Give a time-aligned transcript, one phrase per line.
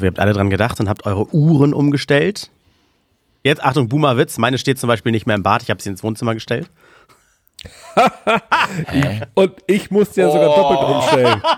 [0.00, 2.50] hoffe, ihr habt alle dran gedacht und habt eure Uhren umgestellt.
[3.42, 4.38] Jetzt, Achtung, Boomer-Witz.
[4.38, 5.62] Meine steht zum Beispiel nicht mehr im Bad.
[5.62, 6.68] Ich habe sie ins Wohnzimmer gestellt.
[9.34, 11.42] Und ich musste ja sogar doppelt umstellen.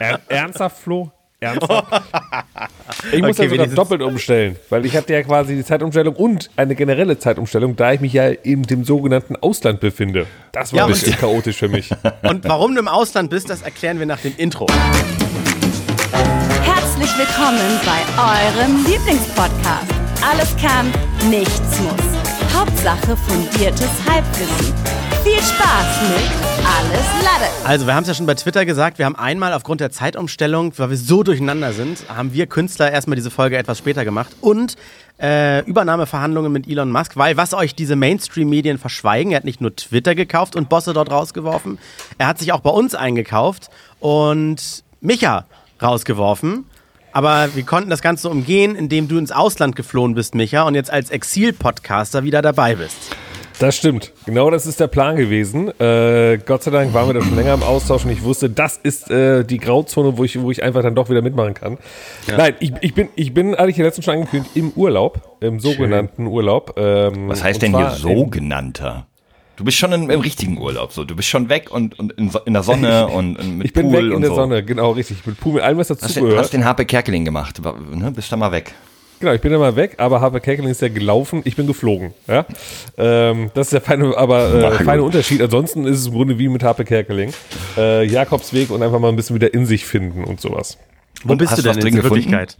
[0.00, 1.10] Er, ernsthaft, Flo?
[1.40, 1.86] Ernsthaft?
[3.12, 6.50] Ich musste Okay, ja sogar doppelt umstellen, weil ich hatte ja quasi die Zeitumstellung und
[6.56, 10.26] eine generelle Zeitumstellung, da ich mich ja in dem sogenannten Ausland befinde.
[10.52, 11.90] Das war Ja, ein bisschen chaotisch für mich.
[12.22, 14.66] Und warum du im Ausland bist, das erklären wir nach dem Intro.
[16.98, 19.94] Herzlich willkommen bei eurem Lieblingspodcast.
[20.20, 20.92] Alles kann,
[21.30, 22.52] nichts muss.
[22.52, 24.74] Hauptsache fundiertes Halbwissen.
[25.22, 26.28] Viel Spaß mit
[26.66, 27.52] Alles Lade.
[27.64, 30.76] Also, wir haben es ja schon bei Twitter gesagt, wir haben einmal aufgrund der Zeitumstellung,
[30.76, 34.74] weil wir so durcheinander sind, haben wir Künstler erstmal diese Folge etwas später gemacht und
[35.22, 39.76] äh, Übernahmeverhandlungen mit Elon Musk, weil was euch diese Mainstream-Medien verschweigen, er hat nicht nur
[39.76, 41.78] Twitter gekauft und Bosse dort rausgeworfen,
[42.16, 45.46] er hat sich auch bei uns eingekauft und Micha
[45.80, 46.64] rausgeworfen.
[47.12, 50.90] Aber wir konnten das Ganze umgehen, indem du ins Ausland geflohen bist, Micha, und jetzt
[50.90, 52.96] als Exil-Podcaster wieder dabei bist.
[53.58, 54.12] Das stimmt.
[54.24, 55.68] Genau das ist der Plan gewesen.
[55.80, 58.76] Äh, Gott sei Dank waren wir da schon länger im Austausch und ich wusste, das
[58.76, 61.76] ist äh, die Grauzone, wo ich, wo ich einfach dann doch wieder mitmachen kann.
[62.28, 65.58] Nein, ich, ich bin, ich bin, hatte ich ja letztens schon angekündigt, im Urlaub, im
[65.58, 66.74] sogenannten Urlaub.
[66.76, 69.08] Ähm, Was heißt denn hier sogenannter?
[69.58, 71.04] Du bist schon in, im richtigen Urlaub, so.
[71.04, 73.86] Du bist schon weg und, und in, in der Sonne und, und mit Ich bin
[73.90, 74.36] Pool weg in und der so.
[74.36, 75.26] Sonne, genau, richtig.
[75.26, 76.38] Mit Pool, mit allem, was Hast, den, dazugehört.
[76.40, 77.60] hast den Harpe Kerkeling gemacht,
[77.92, 78.12] ne?
[78.12, 78.72] bist da mal weg.
[79.18, 82.14] Genau, ich bin ja mal weg, aber Harper Kerkeling ist ja gelaufen, ich bin geflogen.
[82.28, 82.46] Ja?
[82.96, 85.42] Ähm, das ist der feine, aber äh, feine Unterschied.
[85.42, 87.32] Ansonsten ist es im Grunde wie mit Harper Kerkeling.
[87.76, 90.78] Äh, Jakobsweg und einfach mal ein bisschen wieder in sich finden und sowas.
[91.24, 92.30] Wo Und bist hast du du denn in der gefunden?
[92.30, 92.56] Wirklichkeit?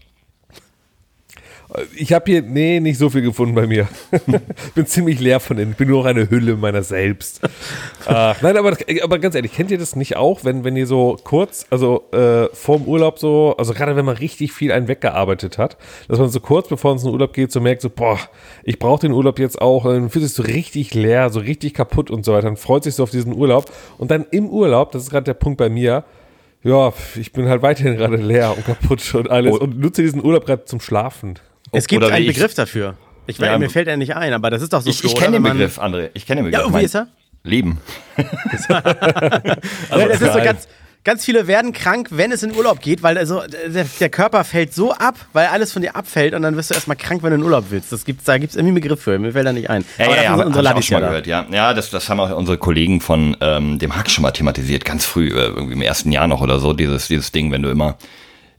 [1.96, 3.88] Ich habe hier, nee, nicht so viel gefunden bei mir.
[4.74, 5.74] bin ziemlich leer von innen.
[5.74, 7.42] Bin nur noch eine Hülle meiner selbst.
[8.06, 11.18] äh, nein, aber, aber ganz ehrlich, kennt ihr das nicht auch, wenn, wenn ihr so
[11.22, 15.76] kurz, also äh, vorm Urlaub so, also gerade wenn man richtig viel einen weggearbeitet hat,
[16.08, 18.18] dass man so kurz bevor es in den Urlaub geht, so merkt, so, boah,
[18.64, 21.74] ich brauche den Urlaub jetzt auch, und dann fühlt sich so richtig leer, so richtig
[21.74, 24.92] kaputt und so weiter, dann freut sich so auf diesen Urlaub und dann im Urlaub,
[24.92, 26.04] das ist gerade der Punkt bei mir,
[26.62, 29.62] ja, ich bin halt weiterhin gerade leer und kaputt und alles Oh.
[29.62, 31.38] und nutze diesen Urlaub gerade zum Schlafen.
[31.72, 32.94] Es gibt einen ich- Begriff dafür.
[33.26, 34.88] Ich, Ja, mir fällt er nicht ein, aber das ist doch so.
[34.88, 36.08] Ich, ich kenne den Begriff, André.
[36.14, 36.66] Ich kenne den Begriff.
[36.72, 37.08] Ja, wie ist er?
[37.44, 37.78] Leben.
[38.70, 38.80] Ja,
[40.08, 40.68] das ist so ganz,
[41.04, 44.74] ganz viele werden krank, wenn es in Urlaub geht, weil also der, der Körper fällt
[44.74, 47.36] so ab, weil alles von dir abfällt und dann wirst du erstmal krank, wenn du
[47.36, 47.92] in Urlaub willst.
[47.92, 49.18] Das gibt's, da gibt es irgendwie einen Begriff für.
[49.18, 49.84] Mir fällt da nicht ein.
[49.98, 51.08] Ja, aber ja, ja, dafür hab, ich auch schon mal da.
[51.08, 51.46] gehört, ja.
[51.50, 55.04] Ja, das, das haben auch unsere Kollegen von ähm, dem Hack schon mal thematisiert, ganz
[55.06, 57.96] früh, äh, irgendwie im ersten Jahr noch oder so, dieses, dieses Ding, wenn du immer,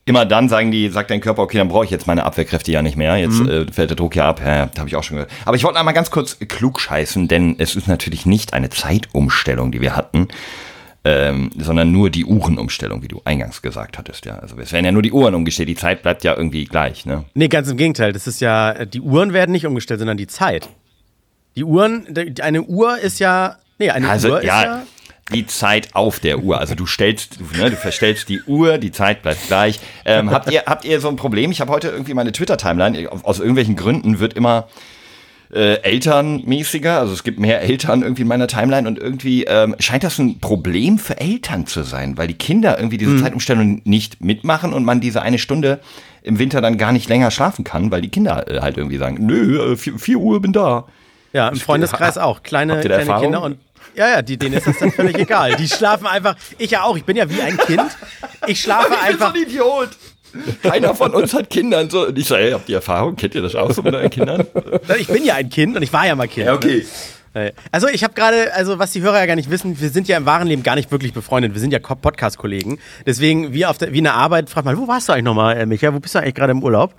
[0.09, 2.81] immer dann sagen die, sagt dein Körper, okay, dann brauche ich jetzt meine Abwehrkräfte ja
[2.81, 3.49] nicht mehr, jetzt Mhm.
[3.49, 5.31] äh, fällt der Druck ja ab, ja, habe ich auch schon gehört.
[5.45, 9.71] Aber ich wollte einmal ganz kurz klug scheißen, denn es ist natürlich nicht eine Zeitumstellung,
[9.71, 10.27] die wir hatten,
[11.05, 14.35] ähm, sondern nur die Uhrenumstellung, wie du eingangs gesagt hattest, ja.
[14.39, 17.23] Also es werden ja nur die Uhren umgestellt, die Zeit bleibt ja irgendwie gleich, ne?
[17.35, 18.11] Nee, ganz im Gegenteil.
[18.11, 20.67] Das ist ja, die Uhren werden nicht umgestellt, sondern die Zeit.
[21.55, 22.05] Die Uhren,
[22.41, 24.83] eine Uhr ist ja, nee, eine Also Uhr ja, ist ja,
[25.33, 26.59] die Zeit auf der Uhr.
[26.59, 29.79] Also du stellst, ne, du verstellst die Uhr, die Zeit bleibt gleich.
[30.05, 31.51] Ähm, habt ihr habt ihr so ein Problem?
[31.51, 33.09] Ich habe heute irgendwie meine Twitter-Timeline.
[33.23, 34.67] Aus irgendwelchen Gründen wird immer
[35.53, 36.99] äh, elternmäßiger.
[36.99, 40.39] Also es gibt mehr Eltern irgendwie in meiner Timeline und irgendwie ähm, scheint das ein
[40.39, 45.01] Problem für Eltern zu sein, weil die Kinder irgendwie diese Zeitumstellung nicht mitmachen und man
[45.01, 45.79] diese eine Stunde
[46.21, 49.25] im Winter dann gar nicht länger schlafen kann, weil die Kinder äh, halt irgendwie sagen,
[49.25, 50.85] nö, äh, vier, vier Uhr bin da.
[51.33, 52.43] ja, im Freundeskreis auch.
[52.43, 53.23] Kleine, kleine Erfahrung?
[53.23, 53.57] Kinder und
[53.95, 55.55] ja, ja, die, denen ist das dann völlig egal.
[55.55, 57.81] Die schlafen einfach, ich ja auch, ich bin ja wie ein Kind.
[58.47, 59.33] Ich schlafe Ich bin so einfach.
[59.35, 59.89] ein Idiot.
[60.61, 62.07] Keiner von uns hat Kinder und so.
[62.07, 63.15] Und ich so, ey, habt ihr Erfahrung?
[63.15, 64.45] Kennt ihr das auch so mit euren Kindern?
[64.99, 66.45] Ich bin ja ein Kind und ich war ja mal Kind.
[66.45, 66.85] Ja, okay.
[67.33, 67.53] Ne?
[67.71, 70.17] Also ich habe gerade, also was die Hörer ja gar nicht wissen, wir sind ja
[70.17, 71.53] im wahren Leben gar nicht wirklich befreundet.
[71.53, 72.79] Wir sind ja Ko- Podcast-Kollegen.
[73.05, 75.57] Deswegen, wie, auf der, wie in der Arbeit, frag mal, wo warst du eigentlich nochmal,
[75.57, 75.93] äh, Micha?
[75.93, 76.93] Wo bist du eigentlich gerade im Urlaub?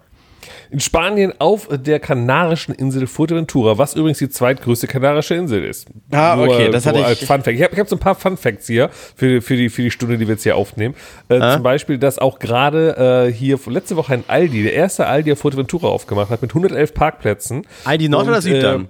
[0.70, 5.88] In Spanien auf der kanarischen Insel Fuerteventura, was übrigens die zweitgrößte kanarische Insel ist.
[6.12, 7.48] Ah, okay, Nur das so hatte ich- als Fun Fact.
[7.56, 10.16] Ich habe hab so ein paar Fun Facts hier für, für, die, für die Stunde,
[10.16, 10.94] die wir jetzt hier aufnehmen.
[11.28, 11.54] Äh, Ah.
[11.54, 15.40] Zum Beispiel, dass auch gerade äh, hier letzte Woche ein Aldi, der erste Aldi auf
[15.40, 17.67] Fuerteventura aufgemacht hat mit 111 Parkplätzen.
[17.84, 18.88] Aldi Nord Und, oder Süd dann?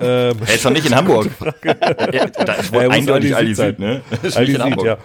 [0.00, 1.28] Ähm, Er ist doch nicht in Hamburg.
[1.64, 1.74] ja,
[2.26, 4.00] da ist wohl Ja, muss eindeutig Aldi Aldi Süd Süd, ne?
[4.34, 4.86] Aldi Süd, Hamburg.
[4.86, 4.98] ja.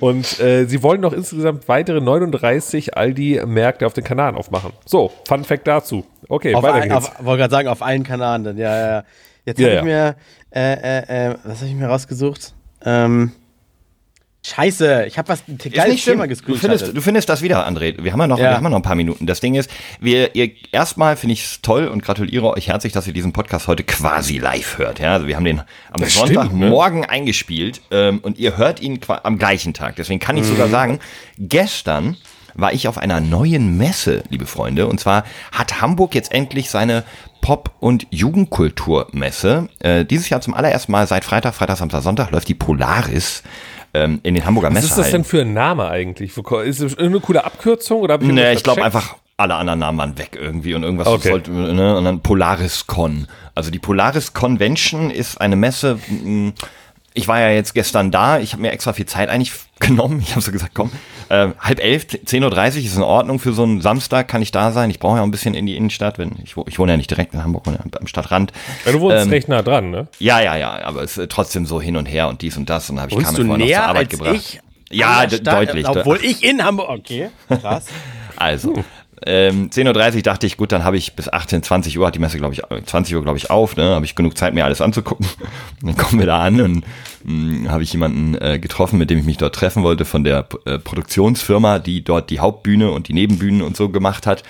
[0.00, 4.72] Und äh, sie wollen noch insgesamt weitere 39 Aldi-Märkte auf den Kanaren aufmachen.
[4.84, 6.04] So, Fun Fact dazu.
[6.28, 7.10] Okay, Auf, weiter ein, geht's.
[7.20, 8.58] wollte gerade sagen, auf allen Kanaren dann.
[8.58, 9.04] Ja, ja, ja.
[9.44, 9.80] Jetzt Ja, habe ja.
[9.80, 10.16] ich mir,
[10.60, 12.54] äh, äh, äh, was habe ich mir rausgesucht?
[12.84, 13.32] Ähm,
[14.46, 16.04] Scheiße, ich habe was ein Ist geiles nicht.
[16.04, 16.78] Thema Du gescreenshottet.
[16.80, 17.94] findest, du findest das wieder, André.
[18.02, 18.50] Wir haben ja noch, Ja.
[18.50, 19.26] wir haben ja noch ein paar Minuten.
[19.26, 19.70] Das Ding ist,
[20.00, 23.68] wir, ihr, erstmal finde ich es toll und gratuliere euch herzlich, dass ihr diesen Podcast
[23.68, 24.98] heute quasi live hört.
[25.00, 29.00] Ja, also wir haben den am Das stimmt, Sonntagmorgen eingespielt ähm, und ihr hört ihn
[29.22, 29.96] am gleichen Tag.
[29.96, 30.48] Deswegen kann ich Mhm.
[30.48, 30.98] sogar sagen,
[31.38, 32.18] gestern
[32.56, 34.86] war ich auf einer neuen Messe, liebe Freunde.
[34.88, 37.02] Und zwar hat Hamburg jetzt endlich seine
[37.40, 39.68] Pop- und Jugendkulturmesse.
[39.80, 43.42] Äh, dieses Jahr zum allerersten Mal seit Freitag, Freitag, Samstag, Sonntag läuft die Polaris
[43.94, 45.24] ähm, in den Hamburger Was ist das denn Messehallen.
[45.24, 46.36] für ein Name eigentlich?
[46.36, 50.18] Ist das eine coole Abkürzung oder ich Nee, ich glaube einfach, alle anderen Namen waren
[50.18, 51.30] weg irgendwie und irgendwas Okay.
[51.30, 51.96] sollte, ne?
[51.96, 53.26] Und dann Polaris Con.
[53.54, 55.98] Also die Polaris Convention ist eine Messe.
[57.14, 60.20] Ich war ja jetzt gestern da, ich habe mir extra viel Zeit eigentlich genommen.
[60.20, 60.90] Ich habe so gesagt, komm,
[61.28, 64.72] äh, halb elf, 10.30 Uhr ist in Ordnung für so einen Samstag, kann ich da
[64.72, 64.90] sein.
[64.90, 67.10] Ich brauche ja auch ein bisschen in die Innenstadt, wenn ich, ich wohne ja nicht
[67.10, 68.52] direkt in Hamburg, wohne ja am Stadtrand.
[68.84, 70.08] Ja, du wohnst Ähm, recht nah dran, ne?
[70.18, 72.88] Ja, ja, ja, aber es ist trotzdem so hin und her und dies und das
[72.90, 74.34] und habe ich Wohnst du vorher noch zur näher Arbeit als gebracht.
[74.34, 74.60] ich?
[74.90, 75.46] Ja, Stadt?
[75.46, 75.88] deutlich.
[75.88, 76.88] Obwohl ich in Hamburg.
[76.90, 77.86] Okay, krass.
[78.36, 78.84] Also,
[79.26, 82.18] ähm, 10.30 Uhr dachte ich, gut, dann habe ich bis 18, 20 Uhr, hat die
[82.18, 83.94] Messe, glaube ich, äh, 20 Uhr, glaube ich, auf, ne?
[83.94, 85.26] Habe ich genug Zeit, mir alles anzugucken.
[85.82, 86.84] Dann kommen wir da an und
[87.24, 90.46] mh, habe ich jemanden äh, getroffen, mit dem ich mich dort treffen wollte, von der
[90.66, 94.42] äh, Produktionsfirma, die dort die Hauptbühne und die Nebenbühnen und so gemacht hat.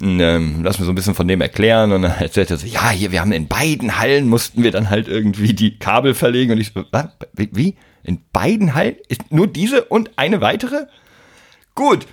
[0.00, 2.90] Ähm, lass mir so ein bisschen von dem erklären und dann erzählt er so, ja,
[2.90, 6.60] hier, wir haben in beiden Hallen mussten wir dann halt irgendwie die Kabel verlegen und
[6.60, 7.08] ich so, was?
[7.34, 7.74] Wie?
[8.04, 8.96] In beiden Hallen?
[9.08, 10.86] Ist nur diese und eine weitere?
[11.74, 12.06] Gut.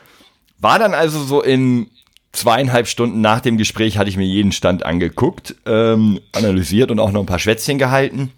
[0.66, 1.88] War dann also so in
[2.32, 7.12] zweieinhalb Stunden nach dem Gespräch hatte ich mir jeden Stand angeguckt, ähm, analysiert und auch
[7.12, 8.32] noch ein paar Schwätzchen gehalten.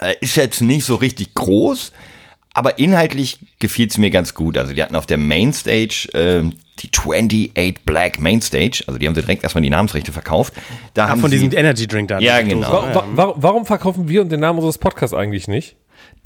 [0.00, 1.92] Äh, ist jetzt nicht so richtig groß,
[2.54, 4.58] aber inhaltlich gefiel es mir ganz gut.
[4.58, 9.20] Also die hatten auf der Mainstage ähm, die 28 Black Mainstage, also die haben sie
[9.22, 10.54] direkt erstmal die Namensrechte verkauft.
[10.94, 12.18] Da Ah, haben von sie diesem Energy Drink da.
[12.18, 12.70] Ja, genau.
[12.70, 15.76] Wa- wa- warum, warum verkaufen wir und den Namen unseres Podcasts eigentlich nicht?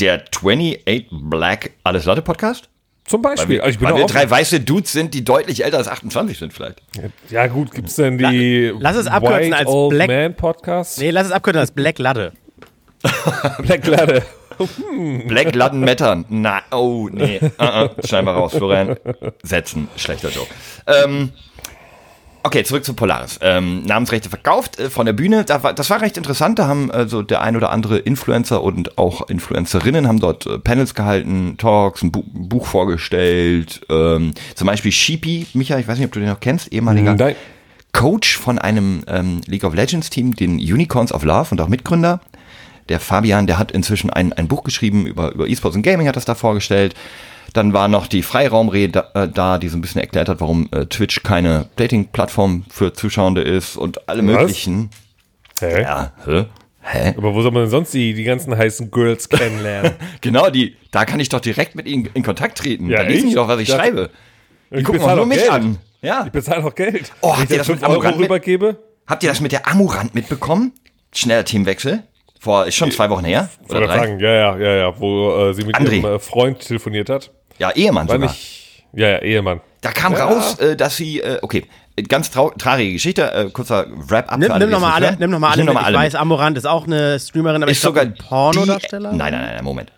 [0.00, 2.69] der 28 Black Alles Latte Podcast.
[3.06, 3.56] Zum Weil Beispiel.
[3.56, 6.38] wir, Also ich bin weil wir drei weiße Dudes sind, die deutlich älter als 28
[6.38, 6.82] sind vielleicht.
[7.31, 10.99] Ja gut, gibt's denn die lass es abkürzen White als Old Black- Man Podcast?
[10.99, 12.32] Nee, lass es abkürzen als Black Ladde.
[13.62, 14.23] Black Ladder.
[15.26, 16.25] Black Latten Mettern.
[16.31, 17.38] Na, oh, nee.
[17.58, 18.06] Uh -uh.
[18.06, 18.97] Schneiden wir raus, Florian.
[19.43, 19.88] Setzen.
[19.97, 20.49] Schlechter Joke.
[20.87, 21.32] Ähm,
[22.46, 23.38] okay, zurück zu Polaris.
[23.43, 25.44] Ähm, Namensrechte verkauft äh, von der Bühne.
[25.44, 26.58] Da war, das war recht interessant.
[26.58, 30.94] Da haben also der ein oder andere Influencer und auch Influencerinnen haben dort äh, Panels
[30.94, 33.81] gehalten, Talks, ein Bu Buch vorgestellt.
[33.90, 37.34] Ähm, zum Beispiel Sheepy, Micha, ich weiß nicht, ob du den noch kennst, ehemaliger Nein.
[37.93, 42.20] Coach von einem ähm, League of Legends Team, den Unicorns of Love und auch Mitgründer.
[42.88, 46.16] Der Fabian, der hat inzwischen ein, ein Buch geschrieben über, über E-Sports und Gaming, hat
[46.16, 46.94] das da vorgestellt.
[47.52, 50.69] Dann war noch die Freiraumrede da, äh, da, die so ein bisschen erklärt hat, warum
[50.72, 54.40] äh, Twitch keine Dating-Plattform für Zuschauende ist und alle Was?
[54.40, 54.90] möglichen.
[55.60, 55.82] Hä?
[55.82, 56.44] Ja, hä?
[56.82, 57.14] Hä?
[57.16, 59.93] Aber wo soll man denn sonst die, die ganzen heißen Girls kennenlernen?
[60.20, 62.88] Genau, die, da kann ich doch direkt mit ihnen in Kontakt treten.
[62.90, 63.76] Ja, da lesen die doch, was ich Ja.
[63.76, 64.10] schreibe.
[64.70, 65.50] Die Ich gucken auch nur mich Geld.
[65.50, 65.78] an.
[66.02, 66.25] Ja.
[66.26, 67.10] Ich bezahle auch Geld.
[67.22, 68.78] Oh, habt ihr das mit 5 Euro Arrogant mit- rübergebe?
[69.06, 70.72] Habt ihr das mit der Amurant mitbekommen?
[71.14, 72.02] Schneller Teamwechsel.
[72.46, 73.48] Vor, ist schon zwei Wochen her.
[73.69, 73.98] Oder drei.
[73.98, 75.96] sagen, ja, ja, ja, ja, wo äh, sie mit André.
[75.96, 77.31] ihrem äh, Freund telefoniert hat.
[77.58, 78.31] Ja, Ehemann War sogar.
[78.31, 79.60] nicht, ja, ja, Ehemann.
[79.81, 80.26] Da kam Ja.
[80.26, 81.64] raus, äh, dass sie, äh, okay,
[82.08, 84.38] ganz trau traurige Geschichte, äh, kurzer Wrap-up.
[84.38, 85.52] Nimm, nimm die noch mal das alle, nimm noch mal hören.
[85.54, 87.98] alle, Ich noch Ich mal weiß, Amorant ist auch eine Streamerin, aber ist ich glaube,
[88.00, 89.10] sogar ein Pornodarsteller.
[89.10, 89.90] Die, nein, nein, nein, Moment.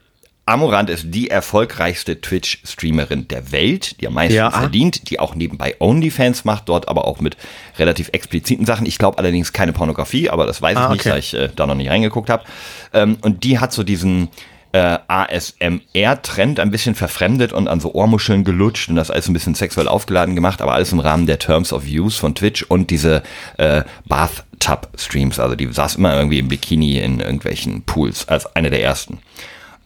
[0.48, 4.50] Amorant ist die erfolgreichste Twitch-Streamerin der Welt, die am meisten Ja.
[4.50, 7.36] verdient, die auch nebenbei OnlyFans macht, dort aber auch mit
[7.78, 8.86] relativ expliziten Sachen.
[8.86, 11.10] Ich glaube allerdings keine Pornografie, aber das weiß ich Ah, nicht, okay.
[11.10, 12.44] da ich äh, da noch nicht reingeguckt habe.
[12.92, 14.28] Ähm, und die hat so diesen
[14.72, 19.54] äh, ASMR-Trend ein bisschen verfremdet und an so Ohrmuscheln gelutscht und das alles ein bisschen
[19.54, 23.22] sexuell aufgeladen gemacht, aber alles im Rahmen der Terms of Use von Twitch und diese
[23.56, 25.38] äh, Bathtub-Streams.
[25.40, 29.18] Also die saß immer irgendwie im Bikini in irgendwelchen Pools als eine der ersten.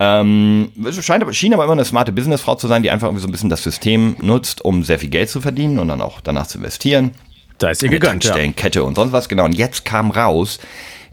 [0.04, 3.22] Ähm, es scheint aber, schien aber immer eine smarte Businessfrau zu sein, die einfach irgendwie
[3.22, 6.20] so ein bisschen das System nutzt, um sehr viel Geld zu verdienen und dann auch
[6.20, 7.12] danach zu investieren.
[7.58, 8.30] Da ist ihr gegönnt, ja.
[8.30, 9.44] Tankstellenkette und sonst was, genau.
[9.44, 10.58] Und jetzt kam raus,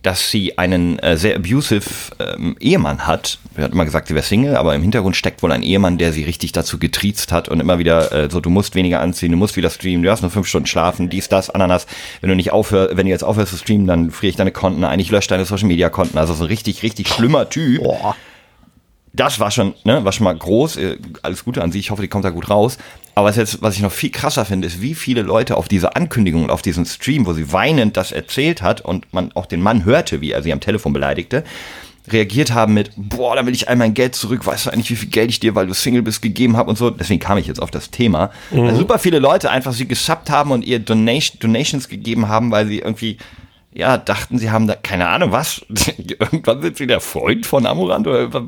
[0.02, 3.38] dass sie einen äh, sehr abusive ähm, Ehemann hat.
[3.56, 6.12] Sie hat immer gesagt, sie wäre Single, aber im Hintergrund steckt wohl ein Ehemann, der
[6.12, 9.38] sie richtig dazu getriezt hat und immer wieder äh, so, du musst weniger anziehen, du
[9.38, 11.86] musst wieder streamen, du hast nur fünf Stunden schlafen, dies, das, Ananas.
[12.22, 14.84] Wenn du nicht aufhörst, wenn du jetzt aufhörst zu streamen, dann friere ich deine Konten
[14.84, 16.18] ein, ich lösche deine Social Media Konten.
[16.18, 17.84] Also so ein richtig, richtig schlimmer Typ.
[17.84, 18.16] Boah.
[19.14, 20.78] Das war schon, ne, war schon mal groß.
[20.78, 21.80] Äh, Alles Gute an sie.
[21.80, 22.78] Ich hoffe, die kommt da gut raus.
[23.16, 25.96] Aber was jetzt, was ich noch viel krasser finde, ist, wie viele Leute auf diese
[25.96, 29.62] Ankündigung und auf diesen Stream, wo sie weinend das erzählt hat und man auch den
[29.62, 31.44] Mann hörte, wie er sie am Telefon beleidigte,
[32.08, 34.96] reagiert haben mit, boah, da will ich all mein Geld zurück, weißt du eigentlich, wie
[34.96, 36.90] viel Geld ich dir, weil du Single bist, gegeben habe und so.
[36.90, 38.32] Deswegen kam ich jetzt auf das Thema.
[38.52, 42.68] Weil super viele Leute einfach sie gesubbt haben und ihr Donation, Donations gegeben haben, weil
[42.68, 43.18] sie irgendwie,
[43.74, 45.62] ja, dachten, sie haben da, keine Ahnung was,
[45.98, 48.44] irgendwann sind sie der Freund von Amorant oder was,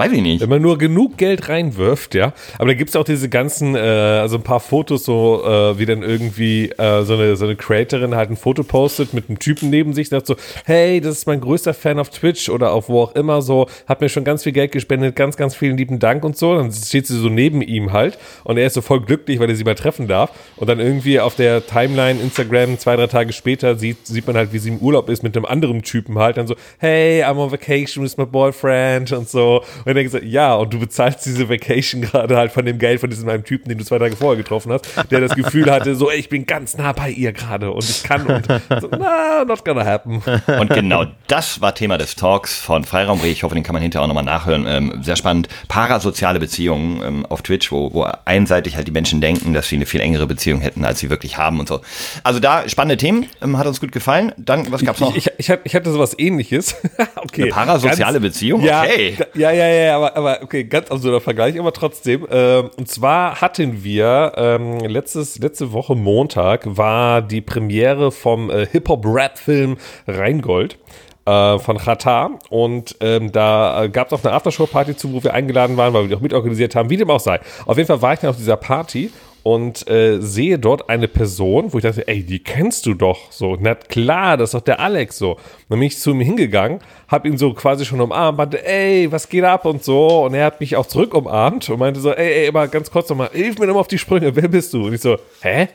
[0.00, 0.40] Weiß ich nicht.
[0.40, 2.32] Wenn man nur genug Geld reinwirft, ja.
[2.56, 5.84] Aber da gibt es auch diese ganzen, äh, also ein paar Fotos, so äh, wie
[5.84, 9.68] dann irgendwie äh, so, eine, so eine Creatorin halt ein Foto postet mit einem Typen
[9.68, 13.02] neben sich, sagt so, hey, das ist mein größter Fan auf Twitch oder auf wo
[13.02, 16.24] auch immer so, hat mir schon ganz viel Geld gespendet, ganz, ganz vielen lieben Dank
[16.24, 16.54] und so.
[16.54, 19.54] Dann steht sie so neben ihm halt und er ist so voll glücklich, weil er
[19.56, 20.30] sie mal treffen darf.
[20.56, 24.54] Und dann irgendwie auf der Timeline, Instagram, zwei, drei Tage später sieht, sieht man halt,
[24.54, 26.38] wie sie im Urlaub ist mit einem anderen Typen halt.
[26.38, 29.62] Dann so, hey, I'm on vacation with my boyfriend und so.
[29.89, 33.10] Und er gesagt, ja, und du bezahlst diese Vacation gerade halt von dem Geld von
[33.10, 36.10] diesem einem Typen, den du zwei Tage vorher getroffen hast, der das Gefühl hatte, so,
[36.10, 38.46] ey, ich bin ganz nah bei ihr gerade und ich kann und
[38.80, 40.22] so, na, not gonna happen.
[40.58, 44.04] Und genau das war Thema des Talks von Freiraum Ich hoffe, den kann man hinterher
[44.04, 44.66] auch nochmal nachhören.
[44.66, 45.48] Ähm, sehr spannend.
[45.68, 49.86] Parasoziale Beziehungen ähm, auf Twitch, wo, wo einseitig halt die Menschen denken, dass sie eine
[49.86, 51.80] viel engere Beziehung hätten, als sie wirklich haben und so.
[52.24, 54.32] Also da spannende Themen, ähm, hat uns gut gefallen.
[54.36, 55.14] Dann, was gab's noch?
[55.16, 56.76] Ich, ich, ich, ich hatte sowas ähnliches.
[57.16, 57.42] okay.
[57.42, 58.60] Eine parasoziale Ganz- Beziehung?
[58.62, 59.16] Okay.
[59.34, 62.26] ja, ja, ja, aber, aber okay, ganz absurder Vergleich, aber trotzdem.
[62.30, 68.66] Ähm, und zwar hatten wir ähm, letztes, letzte Woche Montag war die Premiere vom äh,
[68.66, 70.78] Hip-Hop-Rap-Film Rheingold
[71.26, 75.76] äh, von Qatar und ähm, da gab es auch eine Aftershow-Party zu, wo wir eingeladen
[75.76, 77.40] waren, weil wir die auch mitorganisiert haben, wie dem auch sei.
[77.66, 79.10] Auf jeden Fall war ich dann auf dieser Party
[79.42, 83.32] und äh, sehe dort eine Person, wo ich dachte, ey, die kennst du doch.
[83.32, 85.36] So, na klar, das ist doch der Alex so.
[85.68, 89.28] Dann bin ich zu ihm hingegangen, hab ihn so quasi schon umarmt, meinte, ey, was
[89.28, 90.24] geht ab und so.
[90.24, 93.08] Und er hat mich auch zurück umarmt und meinte so, ey, ey, aber ganz kurz
[93.08, 94.86] nochmal, hilf mir nochmal auf die Sprünge, wer bist du?
[94.86, 95.68] Und ich so, hä?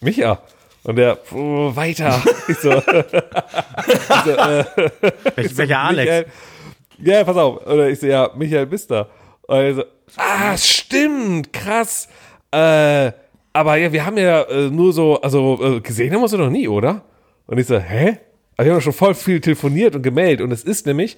[0.00, 0.40] Micha.
[0.84, 2.22] Und der, oh, weiter.
[2.48, 2.70] Ich so,
[5.34, 6.04] Welch, welcher Alex?
[6.04, 6.26] Michael,
[6.98, 7.66] ja, pass auf.
[7.66, 9.08] Oder ich so, ja, Michael bist da.
[9.46, 9.84] Und er so,
[10.16, 12.08] ah, stimmt, krass.
[12.54, 13.12] Äh,
[13.52, 16.38] aber ja, wir haben ja äh, nur so, also äh, gesehen haben wir uns doch
[16.38, 17.02] noch nie, oder?
[17.46, 18.18] Und ich so, hä?
[18.56, 20.44] Also wir haben schon voll viel telefoniert und gemeldet.
[20.44, 21.16] Und es ist nämlich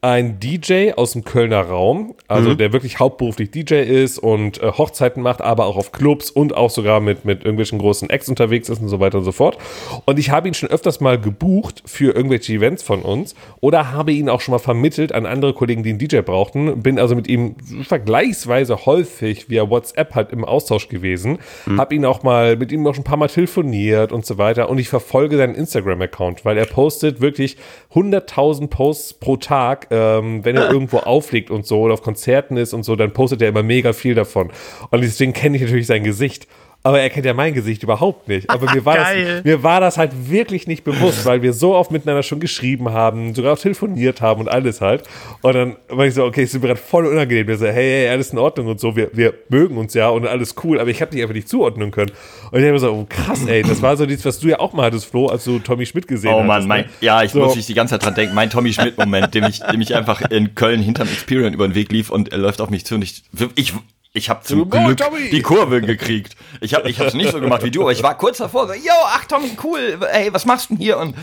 [0.00, 5.22] ein DJ aus dem Kölner Raum, also der wirklich hauptberuflich DJ ist und äh, Hochzeiten
[5.24, 8.80] macht, aber auch auf Clubs und auch sogar mit, mit irgendwelchen großen Acts unterwegs ist
[8.80, 9.58] und so weiter und so fort.
[10.04, 14.12] Und ich habe ihn schon öfters mal gebucht für irgendwelche Events von uns oder habe
[14.12, 16.80] ihn auch schon mal vermittelt an andere Kollegen, die einen DJ brauchten.
[16.80, 21.38] Bin also mit ihm vergleichsweise häufig via WhatsApp halt im Austausch gewesen.
[21.76, 24.68] Habe ihn auch mal, mit ihm auch schon ein paar Mal telefoniert und so weiter.
[24.68, 27.56] Und ich verfolge seinen Instagram-Account, weil er postet wirklich
[27.92, 32.72] 100.000 Posts pro Tag, ähm, wenn er irgendwo auflegt und so oder auf Konzerten ist
[32.72, 34.52] und so, dann postet er immer mega viel davon.
[34.92, 36.46] Und deswegen kenne ich natürlich sein Gesicht.
[36.84, 38.48] Aber er kennt ja mein Gesicht überhaupt nicht.
[38.48, 39.34] Aber mir war, Geil.
[39.36, 42.90] das, mir war das halt wirklich nicht bewusst, weil wir so oft miteinander schon geschrieben
[42.90, 45.02] haben, sogar auch telefoniert haben und alles halt.
[45.42, 47.46] Und dann war ich so, okay, es ist mir gerade voll unangenehm.
[47.48, 50.26] Wir so, hey, hey, alles in Ordnung und so, wir, wir mögen uns ja und
[50.26, 52.12] alles cool, aber ich habe dich einfach nicht zuordnen können.
[52.52, 54.72] Und ich habe so, oh krass, ey, das war so dies, was du ja auch
[54.72, 56.46] mal hattest, Flo, als du Tommy Schmidt gesehen Oh hast.
[56.46, 57.40] Mann, mein, ja, ich So.
[57.40, 58.34] muss mich die ganze Zeit dran denken.
[58.36, 61.90] Mein Tommy Schmidt-Moment, dem ich, dem ich einfach in Köln hinterm Experian über den Weg
[61.90, 63.24] lief und er läuft auf mich zu und ich,
[63.56, 63.74] ich,
[64.18, 65.30] ich habe zum Glück Tommy!
[65.30, 66.36] die Kurve gekriegt.
[66.60, 68.74] Ich habe ich hab's nicht so gemacht wie du, aber ich war kurz davor so,
[68.74, 70.98] yo, ach Tommy, cool, ey, was machst du denn hier?
[70.98, 71.14] Und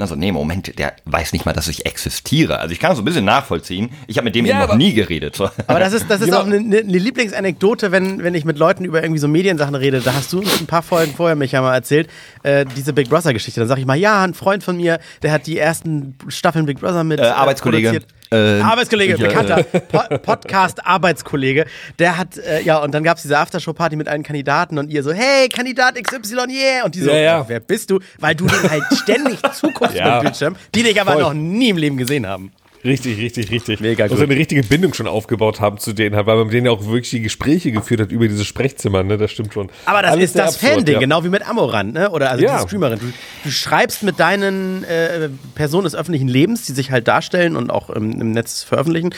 [0.00, 2.60] also, nee, Moment, der weiß nicht mal, dass ich existiere.
[2.60, 3.90] Also ich kann das so ein bisschen nachvollziehen.
[4.06, 5.34] Ich habe mit dem Ja, eben noch nie geredet.
[5.34, 5.50] So.
[5.66, 6.40] Aber das ist, das ist Ja.
[6.40, 10.00] auch eine, eine Lieblingsanekdote, wenn, wenn ich mit Leuten über irgendwie so Mediensachen rede.
[10.00, 12.08] Da hast du uns ein paar Folgen vorher mich ja mal erzählt,
[12.44, 13.58] äh, diese Big Brother-Geschichte.
[13.58, 16.78] Dann sag ich mal, ja, ein Freund von mir, der hat die ersten Staffeln Big
[16.78, 17.18] Brother mit.
[17.18, 17.88] Äh, Arbeitskollege.
[17.88, 18.14] produziert.
[18.30, 21.66] Äh, Arbeitskollege, ja, bekannter po Podcast-Arbeitskollege.
[21.98, 25.02] Der hat, äh, ja, und dann gab es diese Aftershow-Party mit allen Kandidaten und ihr
[25.02, 26.84] so, hey, Kandidat XY, yeah.
[26.84, 27.48] Und die so, Ja, ja.
[27.48, 28.00] wer bist du?
[28.18, 30.14] Weil du den halt ständig zuguckst Ja.
[30.16, 31.22] mit Bildschirm, die dich aber Voll.
[31.22, 32.52] noch nie im Leben gesehen haben.
[32.84, 33.80] Richtig, richtig, richtig.
[33.80, 36.66] Mega Und so eine richtige Bindung schon aufgebaut haben zu denen, weil man mit denen
[36.66, 39.18] ja auch wirklich die Gespräche geführt hat über diese Sprechzimmer, ne?
[39.18, 39.68] Das stimmt schon.
[39.84, 41.00] Aber das Alles ist das Fan-Ding, ja.
[41.00, 42.10] genau wie mit Amorant, ne?
[42.10, 42.54] Oder also Ja.
[42.56, 43.00] diese Streamerin.
[43.00, 43.06] Du,
[43.44, 47.90] du schreibst mit deinen äh, Personen des öffentlichen Lebens, die sich halt darstellen und auch
[47.90, 49.10] im, im Netz veröffentlichen.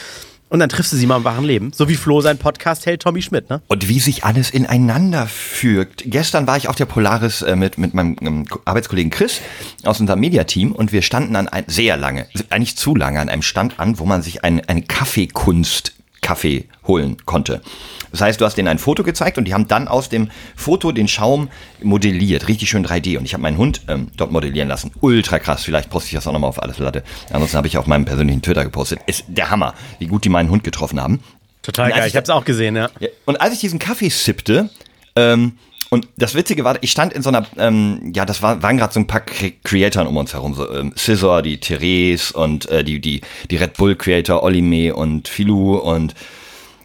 [0.51, 1.73] Und dann triffst du sie mal im wahren Leben.
[1.73, 3.63] So wie Flo sein Podcast hält Tommy Schmidt, ne?
[3.69, 6.03] Und wie sich alles ineinander fügt.
[6.07, 9.41] Gestern war ich auf der Polaris äh, mit, mit meinem ähm, Arbeitskollegen Chris
[9.85, 13.43] aus unserem Mediateam und wir standen an ein, sehr lange, eigentlich zu lange an einem
[13.43, 17.63] Stand an, wo man sich ein, eine Kaffeekunst Kaffee holen konnte.
[18.11, 20.93] Das heißt, du hast denen ein Foto gezeigt und die haben dann aus dem Foto
[20.93, 21.49] den Schaum
[21.83, 23.19] modelliert, richtig schön 3D.
[23.19, 24.93] Und ich habe meinen Hund ähm, dort modellieren lassen.
[25.01, 25.63] Ultra krass.
[25.65, 27.03] Vielleicht poste ich das auch nochmal auf alles Latte.
[27.31, 29.01] Ansonsten habe ich auf meinem persönlichen Twitter gepostet.
[29.07, 31.21] Ist der Hammer, wie gut die meinen Hund getroffen haben.
[31.63, 32.01] Total geil.
[32.01, 32.89] ich Ich hab's auch gesehen, ja.
[33.27, 34.71] und als ich diesen Kaffee sippte,
[35.15, 35.53] ähm,
[35.91, 38.95] und das Witzige war, ich stand in so einer, ähm, ja, das war, waren gerade
[38.95, 42.85] so ein paar Cre Creatoren um uns herum, so ähm, Scissor, die Therese und äh,
[42.85, 46.15] die, die, die Red Bull Creator, Olime und Filou und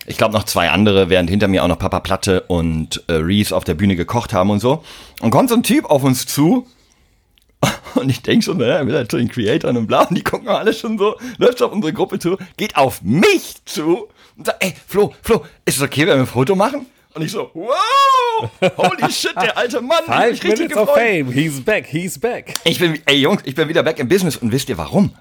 [0.06, 3.56] ich glaube noch zwei andere, während hinter mir auch noch Papa Platte und äh, Reese
[3.56, 4.84] auf der Bühne gekocht haben und so.
[5.22, 6.68] Und kommt so ein Typ auf uns zu
[7.96, 10.48] und ich denk schon, naja, will halt zu den Creatoren und bla, und die gucken
[10.50, 14.08] alle schon so, läuft auf unsere Gruppe zu, geht auf mich zu
[14.38, 16.86] und sagt, ey, Flo, Flo, ist es okay, wenn wir ein Foto machen?
[17.14, 20.88] Und ich so, wow, holy shit, der alte Mann, ich Five mich richtig minutes of
[20.88, 21.26] gefreut.
[21.26, 21.32] fame.
[21.32, 22.56] He's back, he's back.
[22.66, 25.16] Ich bin, ey Jungs, ich bin wieder back im Business und wisst ihr warum?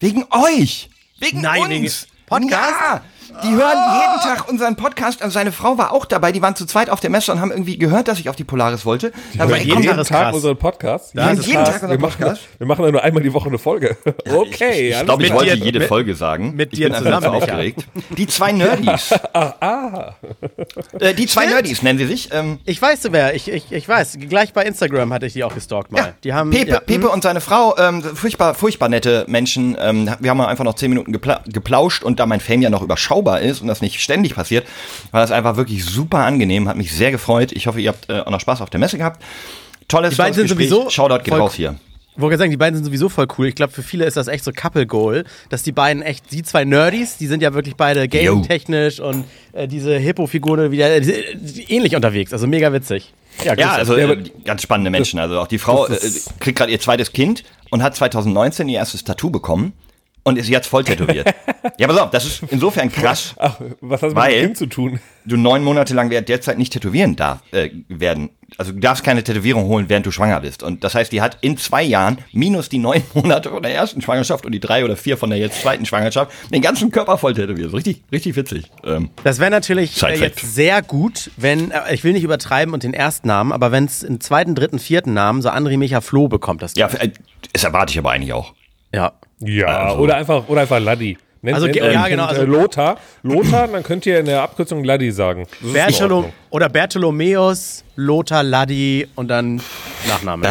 [0.00, 0.90] Wegen euch.
[1.20, 1.70] Wegen Nein, uns.
[1.70, 1.88] wegen
[2.26, 2.80] Podcast?
[2.80, 3.04] Ja,
[3.42, 5.22] die hören jeden Tag unseren Podcast.
[5.22, 6.32] Also seine Frau war auch dabei.
[6.32, 8.44] Die waren zu zweit auf der Messe und haben irgendwie gehört, dass ich auf die
[8.44, 9.12] Polaris wollte.
[9.36, 10.34] War Wir ich, jeden machen komm, Tag jeden Tag krass.
[10.34, 11.14] unseren Podcast.
[11.14, 12.42] Ist jeden Tag unseren wir machen, Podcast.
[12.58, 13.96] Wir machen ja nur einmal die Woche eine Folge.
[14.30, 16.54] Okay, ich alles glaube, ich wollte dir- jede mit- Folge sagen.
[16.54, 17.86] mit ich dir bin zusammen, so aufgeregt.
[18.16, 19.14] Die zwei Nerdies.
[21.00, 22.30] Äh, die zwei Nerdies nennen sie sich.
[22.32, 24.18] Ähm, Ich weiß wer, ich, ich, ich weiß.
[24.28, 25.98] Gleich bei Instagram hatte ich die auch gestalkt mal.
[25.98, 26.50] Ja, Die haben.
[26.50, 29.76] Pepe, ja, Pepe und seine Frau, ähm, furchtbar, furchtbar nette Menschen.
[29.80, 32.82] Ähm, wir haben einfach noch zehn Minuten gepla geplauscht und da mein Fame ja noch
[32.82, 34.66] überschaubar ist und das nicht ständig passiert,
[35.10, 37.52] war das einfach wirklich super angenehm, hat mich sehr gefreut.
[37.52, 39.22] Ich hoffe, ihr habt äh, auch noch Spaß auf der Messe gehabt.
[39.88, 40.68] Tolles, Die beiden tolles sind Gespräch.
[40.68, 41.76] sowieso Shoutout geht raus hier.
[42.16, 43.46] Ich wollte sagen, die beiden sind sowieso voll cool.
[43.48, 46.42] Ich glaube, für viele ist das echt so Couple Goal, dass die beiden echt, die
[46.42, 51.00] zwei Nerdies, die sind ja wirklich beide gaming-technisch und äh, diese Hippo-Figuren wieder äh,
[51.68, 52.32] ähnlich unterwegs.
[52.32, 53.12] Also mega witzig.
[53.44, 55.18] Ja, grüß also Ja, äh, ganz spannende Menschen.
[55.18, 55.98] Also auch die Frau äh,
[56.40, 59.74] kriegt gerade ihr zweites Kind und hat 2019 ihr erstes Tattoo bekommen
[60.26, 61.32] und ist jetzt voll tätowiert.
[61.78, 63.34] ja, pass auf, das ist insofern krass.
[63.38, 64.98] Ach, was hat das Weil- mit dem zu tun?
[65.24, 68.30] du neun Monate lang während der Zeit nicht tätowieren darf, äh, werden.
[68.58, 70.62] Also du darfst keine Tätowierung holen, während du schwanger bist.
[70.62, 74.02] Und das heißt, die hat in zwei Jahren minus die neun Monate von der ersten
[74.02, 77.34] Schwangerschaft und die drei oder vier von der jetzt zweiten Schwangerschaft den ganzen Körper voll
[77.34, 77.72] tätowiert.
[77.72, 78.70] Richtig, richtig witzig.
[78.84, 82.82] Ähm, Das wäre natürlich äh, jetzt sehr gut, wenn, äh, ich will nicht übertreiben und
[82.84, 86.28] den ersten Namen, aber wenn es einen zweiten, dritten, vierten Namen, so André Micha Flo
[86.28, 86.74] bekommt das.
[86.76, 87.10] ja, äh,
[87.52, 88.54] das erwarte ich aber eigentlich auch.
[88.92, 89.12] ja.
[89.40, 91.18] Ja, Also- oder einfach, oder einfach Laddi.
[91.42, 92.96] Nennt, Also, nennt ja, genau, also- äh, Lothar.
[93.22, 95.46] Lothar, dann könnt ihr in der Abkürzung Laddi sagen.
[95.60, 99.60] Bertolo oder Bertolomeus, Lothar, Laddi und dann
[100.08, 100.42] Nachname.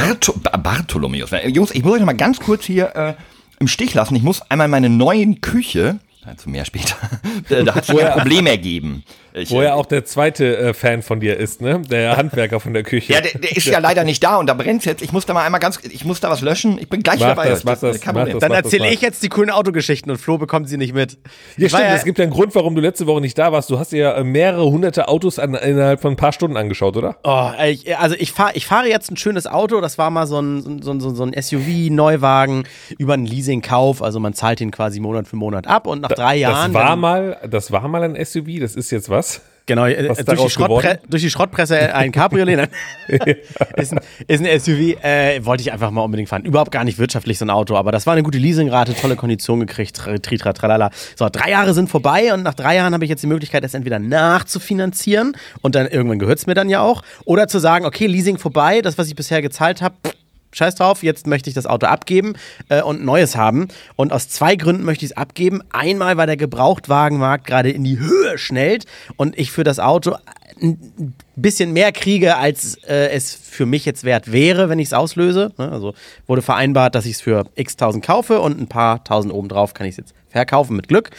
[0.44, 1.32] Ba- Bartholomäus.
[1.34, 3.14] Äh, Jungs, ich muss euch noch mal ganz kurz hier äh,
[3.60, 4.16] im Stich lassen.
[4.16, 6.96] Ich muss einmal meine neuen Küche, dazu mehr später,
[7.50, 9.04] da da hat sich ein Problem ergeben.
[9.38, 11.82] Ich, Wo äh, ja auch der zweite äh, Fan von dir ist, ne?
[11.82, 13.14] Der Handwerker von der Küche.
[13.14, 15.02] Ja, der, der ist ja leider nicht da und da brennt's jetzt.
[15.02, 16.78] Ich muss da mal einmal ganz, ich muss da was löschen.
[16.80, 17.50] Ich bin gleich Mach dabei.
[17.50, 18.40] das, mach das, mach das.
[18.40, 21.18] Dann erzähle ich jetzt die coolen Autogeschichten und Flo bekommt sie nicht mit.
[21.58, 21.84] Ja, stimmt.
[21.96, 23.70] Es gibt ja einen Grund, warum du letzte Woche nicht da warst.
[23.70, 26.96] Du hast dir ja äh, mehrere hunderte Autos an, innerhalb von ein paar Stunden angeschaut,
[26.96, 27.18] oder?
[27.24, 30.40] Oh, ich, also ich fahre ich fahre jetzt ein schönes Auto, das war mal so
[30.40, 31.34] ein, so, ein- so, ein- so ein
[31.86, 32.64] SUV-Neuwagen
[32.98, 36.38] über einen Leasingkauf, also man zahlt ihn quasi Monat für Monat ab und nach drei
[36.38, 36.74] Jahren...
[36.74, 38.60] Das war mal, das war mal ein SUV.
[38.60, 39.25] Das ist jetzt was?
[39.68, 41.00] Genau, äh, Was ist durch, die geworden?
[41.10, 42.56] durch die Schrottpresse ein Cabriolet.
[42.56, 42.70] ne?
[43.78, 45.04] ist, ein, ist ein SUV.
[45.04, 46.44] Äh, wollte ich einfach mal unbedingt fahren.
[46.46, 49.60] Überhaupt gar nicht wirtschaftlich so ein Auto, aber das war eine gute Leasingrate, tolle Kondition
[49.62, 50.92] gekriegt, tra- tritra, tralala.
[51.16, 53.74] So, drei Jahre sind vorbei und nach drei Jahren habe ich jetzt die Möglichkeit, das
[53.74, 58.06] entweder nachzufinanzieren und dann irgendwann gehört es mir dann ja auch, oder zu sagen, okay,
[58.06, 59.96] Leasing vorbei, das, was ich bisher gezahlt habe,
[60.56, 62.36] Scheiß drauf, jetzt möchte ich das Auto abgeben
[62.70, 63.68] äh, und Neues haben.
[63.98, 65.62] Und aus zwei Gründen möchte ich es abgeben.
[65.72, 68.86] Einmal, weil der Gebrauchtwagenmarkt gerade in die Höhe schnellt
[69.18, 70.16] und ich für das Auto
[70.62, 74.94] ein bisschen mehr kriege, als äh, es für mich jetzt wert wäre, wenn ich es
[74.94, 75.52] auslöse.
[75.58, 75.72] Ne?
[75.72, 75.94] Also
[76.28, 79.88] wurde vereinbart, dass ich es für x tausend kaufe und ein paar tausend obendrauf kann
[79.88, 81.12] ich es jetzt verkaufen mit Glück.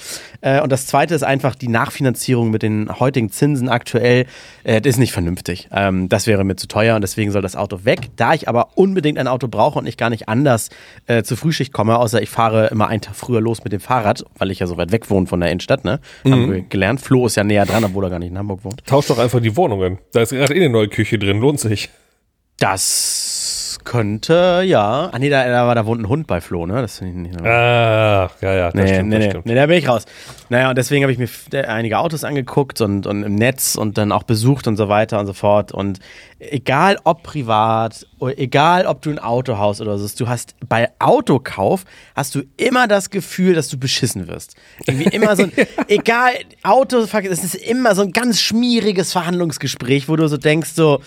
[0.42, 4.26] Äh, und das zweite ist einfach die Nachfinanzierung mit den heutigen Zinsen aktuell.
[4.62, 5.68] Äh, das ist nicht vernünftig.
[5.72, 8.10] Ähm, das wäre mir zu teuer und deswegen soll das Auto weg.
[8.16, 10.68] Da ich aber unbedingt ein Auto brauche und ich gar nicht anders
[11.06, 14.22] äh, zur Frühschicht komme, außer ich fahre immer einen Tag früher los mit dem Fahrrad,
[14.36, 15.84] weil ich ja so weit weg wohne von der Innenstadt.
[15.84, 16.00] Ne?
[16.24, 17.00] Haben wir gelernt.
[17.00, 18.84] Flo ist ja näher dran, obwohl er gar nicht in Hamburg wohnt.
[18.84, 19.98] Tausch doch einfach die Wohnungen.
[20.12, 21.40] Da ist gerade eh eine neue Küche drin.
[21.40, 21.90] Lohnt sich.
[22.58, 23.35] Das
[23.96, 25.08] könnte, ja.
[25.12, 26.80] Ah, nee, da, da, war- da wohnt ein Hund bei Flo, ne?
[26.82, 27.44] Das finde ich nicht.
[27.46, 29.46] Ah, ja, ja, das Nee, stimmt, nee, das nee, stimmt.
[29.46, 30.04] nee, da bin ich raus.
[30.48, 33.96] Naja, und deswegen habe ich mir äh, einige Autos angeguckt und, und im Netz und
[33.98, 35.72] dann auch besucht und so weiter und so fort.
[35.72, 35.98] Und
[36.38, 38.06] egal ob privat,
[38.36, 42.86] egal ob du ein Auto hast oder so, du hast bei Autokauf hast du immer
[42.88, 44.56] das Gefühl, dass du beschissen wirst.
[44.86, 45.52] Irgendwie immer so ein,
[45.88, 46.32] egal,
[46.62, 51.00] Auto, es ist immer so ein ganz schmieriges Verhandlungsgespräch, wo du so denkst, so,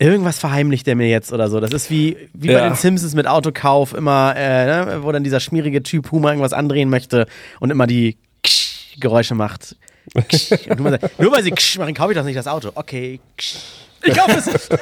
[0.00, 1.58] Irgendwas verheimlicht der mir jetzt oder so.
[1.58, 2.68] Das ist wie, wie bei Ja.
[2.68, 6.88] den Simpsons mit Autokauf, immer, äh, ne, wo dann dieser schmierige Typ Humor irgendwas andrehen
[6.88, 7.26] möchte
[7.58, 9.74] und immer die Ksch Geräusche macht.
[10.28, 10.52] Ksch.
[10.70, 12.70] Und nur, weil sie- nur weil sie Ksch machen, kaufe ich doch nicht das Auto.
[12.74, 13.18] Okay.
[13.36, 13.56] Ksch.
[14.04, 14.68] Ich kaufe es.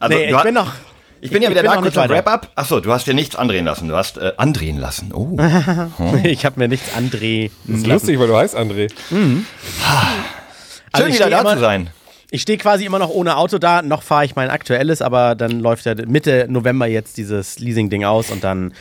[0.00, 0.72] Also, nee, du ich bin noch.
[1.20, 2.08] ich bin ja wieder bin da, kurzer.
[2.08, 2.50] Wrap-up.
[2.56, 3.88] Achso, du hast dir nichts andrehen lassen.
[3.88, 5.12] Du hast äh, andrehen lassen.
[5.14, 5.36] Oh.
[6.24, 7.50] Ich habe mir nichts andrehen.
[7.64, 8.90] Das ist lustig, weil du heißt André.
[9.08, 9.46] Schön
[10.92, 11.90] Also ich wieder da immer- zu sein.
[12.32, 13.82] Ich stehe quasi immer noch ohne Auto da.
[13.82, 18.30] Noch fahre ich mein aktuelles, aber dann läuft ja Mitte November jetzt dieses Leasing-Ding aus
[18.30, 18.74] und dann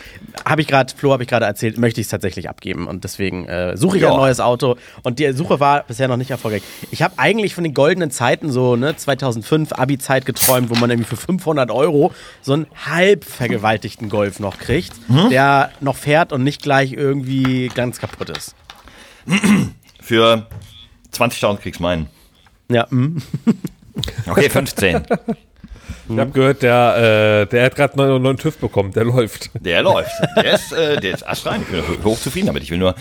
[0.43, 3.45] habe ich gerade, Flo habe ich gerade erzählt, möchte ich es tatsächlich abgeben und deswegen
[3.47, 4.09] äh, suche ich Ja.
[4.11, 6.63] ein neues Auto und die Suche war bisher noch nicht erfolgreich.
[6.89, 11.09] Ich habe eigentlich von den goldenen Zeiten so ne 2005 Abi-Zeit geträumt, wo man irgendwie
[11.09, 14.93] für 500 Euro so einen halb vergewaltigten Golf noch kriegt,
[15.29, 18.55] der noch fährt und nicht gleich irgendwie ganz kaputt ist.
[20.01, 20.47] Für
[21.13, 22.07] 20.000 kriegst meinen.
[22.69, 23.17] Ja, mm.
[24.29, 25.03] Okay, 15.
[26.09, 29.49] Ich habe gehört, der, äh, der hat gerade einen neuen TÜV bekommen, der läuft.
[29.59, 30.11] Der läuft.
[30.35, 31.61] Der ist, äh, der ist astrein.
[31.61, 32.63] Ich bin hochzufrieden damit.
[32.63, 32.93] Ich will nur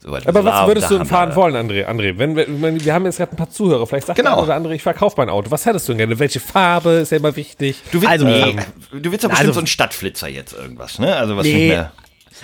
[0.00, 0.26] soweit.
[0.26, 1.86] Aber was würdest du fahren haben wollen, André?
[1.86, 4.42] André, wenn meine, wir haben jetzt gerade ein paar Zuhörer, vielleicht sagt Genau.
[4.42, 5.50] oder andere, ich verkaufe mein Auto.
[5.50, 6.18] Was hättest du denn gerne?
[6.18, 7.82] Welche Farbe ist ja immer wichtig?
[7.92, 8.58] Du willst, Also, nee, ähm,
[9.02, 11.14] du willst doch bestimmt also- so einen Stadtflitzer jetzt irgendwas, ne?
[11.16, 11.52] Also was Nee.
[11.54, 11.92] nicht mehr.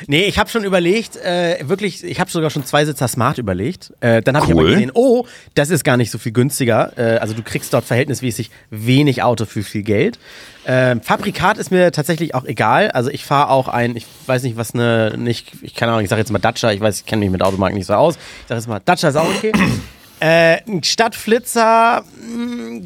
[0.07, 3.93] Nee, ich habe schon überlegt, äh, wirklich, ich habe sogar schon zwei Sitzer Smart überlegt.
[4.01, 4.61] Äh, dann habe ich Cool.
[4.61, 6.93] aber gesehen, oh, das ist gar nicht so viel günstiger.
[6.97, 10.19] Äh, also du kriegst dort verhältnismäßig wenig Auto für viel Geld.
[10.67, 12.91] Ähm, Fabrikat ist mir tatsächlich auch egal.
[12.91, 16.11] Also ich fahre auch ein, ich weiß nicht, was eine, nicht, ich keine Ahnung, ich
[16.11, 18.17] sage jetzt mal Dacia, ich weiß, ich kenne mich mit Automarken nicht so aus.
[18.17, 19.53] Ich sage jetzt mal, Dacia ist auch okay.
[20.21, 22.81] äh, ein Stadtflitzer, mh,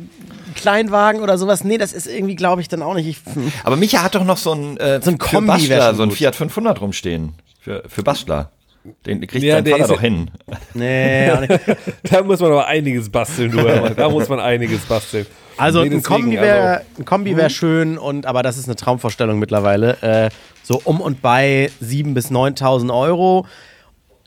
[0.58, 3.06] Kleinwagen oder sowas, nee, das ist irgendwie, glaube ich, dann auch nicht.
[3.06, 3.52] Ich, hm.
[3.64, 6.10] Aber Micha hat doch noch so ein, äh, So ein Kombi Bastler, so ein.
[6.10, 7.34] Fiat 500 rumstehen.
[7.60, 8.50] Für, für Bastler.
[9.04, 10.30] Den kriegt Ja, dein der Vater ist doch ja- hin.
[10.74, 11.60] nee, auch nicht.
[12.04, 13.58] Da muss man aber einiges basteln, du.
[13.94, 15.26] Da muss man einiges basteln.
[15.58, 18.76] Also Nee, ein Kombi wäre also- ein Kombi wär schön, und, aber das ist eine
[18.76, 20.00] Traumvorstellung mittlerweile.
[20.02, 20.30] Äh,
[20.62, 23.46] so um und bei 7.000 bis 9.000 Euro.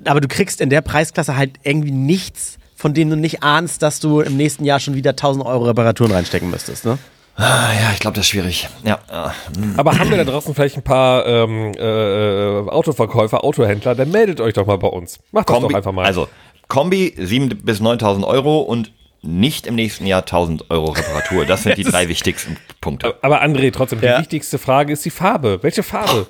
[0.06, 4.00] Aber du kriegst in der Preisklasse halt irgendwie nichts, von dem du nicht ahnst, dass
[4.00, 6.84] du im nächsten Jahr schon wieder 1.000 Euro Reparaturen reinstecken müsstest.
[6.84, 6.98] Ne?
[7.36, 8.67] Ah, ja, ich glaube, das ist schwierig.
[8.84, 8.98] Ja.
[9.08, 9.32] ah.
[9.78, 14.56] Aber haben wir da draußen vielleicht ein paar ähm, äh, Autoverkäufer, Autohändler, dann meldet euch
[14.56, 15.20] doch mal bei uns.
[15.32, 16.06] Macht das doch einfach mal.
[16.08, 16.28] Also,
[16.70, 18.91] Kombi 7.000 bis 9.000 Euro und
[19.22, 21.46] nicht im nächsten Jahr 1.000 Euro Reparatur.
[21.46, 23.13] Das sind die drei wichtigsten Punkte.
[23.22, 24.15] aber André, trotzdem, Ja.
[24.15, 25.60] die wichtigste Frage ist die Farbe.
[25.62, 26.26] Welche Farbe?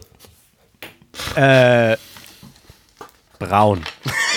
[1.36, 1.96] Äh,
[3.40, 3.84] braun.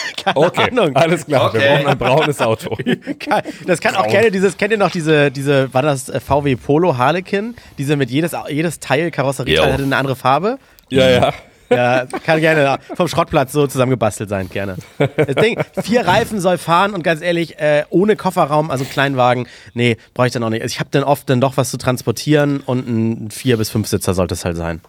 [0.25, 0.95] Keine Okay, Ahnung.
[0.97, 1.53] alles klar.
[1.53, 1.75] Wir Okay.
[1.77, 2.77] brauchen ein braunes Auto.
[3.67, 6.97] Das kann auch gerne dieses, kennt ihr noch diese, diese, war das äh, VW Polo
[6.99, 7.55] Harlequin?
[7.79, 10.59] Diese mit jedes, jedes Teil, Karosserieteil hatte eine andere Farbe?
[10.91, 11.33] ja, ja.
[11.71, 14.77] Ja, kann gerne vom Schrottplatz so zusammengebastelt sein, gerne.
[14.99, 19.97] Das Ding, vier Reifen soll fahren und ganz ehrlich, äh, ohne Kofferraum, also Kleinwagen, nee,
[20.13, 20.63] brauche ich dann auch nicht.
[20.63, 23.89] Also ich habe dann oft dann doch was zu transportieren und ein vier bis fünf
[23.89, 24.83] Sitzer sollte es halt sein.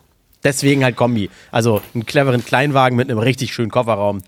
[0.44, 1.32] Deswegen halt Kombi.
[1.50, 4.22] Also einen cleveren Kleinwagen mit einem richtig schönen Kofferraum.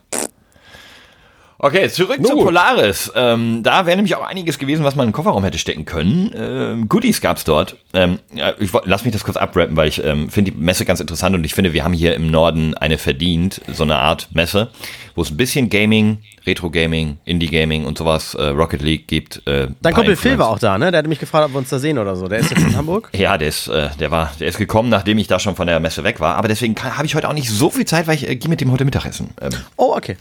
[1.60, 2.38] Okay, zurück Nun zu.
[2.38, 3.12] Polaris.
[3.16, 6.32] Ähm, da wäre nämlich auch einiges gewesen, was man in den Kofferraum hätte stecken können.
[6.38, 7.78] Ähm, Goodies gab's dort.
[7.94, 8.20] Ähm,
[8.60, 11.44] ich, lass mich das kurz abrappen, weil ich ähm, finde die Messe ganz interessant und
[11.46, 14.70] ich finde, wir haben hier im Norden eine verdient, so eine Art Messe,
[15.18, 19.42] wo es ein bisschen Gaming, Retro-Gaming, Indie-Gaming und sowas, äh, Rocket League gibt.
[19.48, 20.92] Äh, Dein Kumpel Phil war auch da, ne?
[20.92, 22.28] Der hatte mich gefragt, ob wir uns da sehen oder so.
[22.28, 23.10] Der ist jetzt in Hamburg.
[23.18, 25.80] Ja, der ist, äh, der war, der ist gekommen, nachdem ich da schon von der
[25.80, 26.36] Messe weg war.
[26.36, 28.62] Aber deswegen habe ich heute auch nicht so viel Zeit, weil ich äh, gehe mit
[28.62, 29.32] dem heute Mittagessen.
[29.42, 30.18] Ähm, Oh, okay.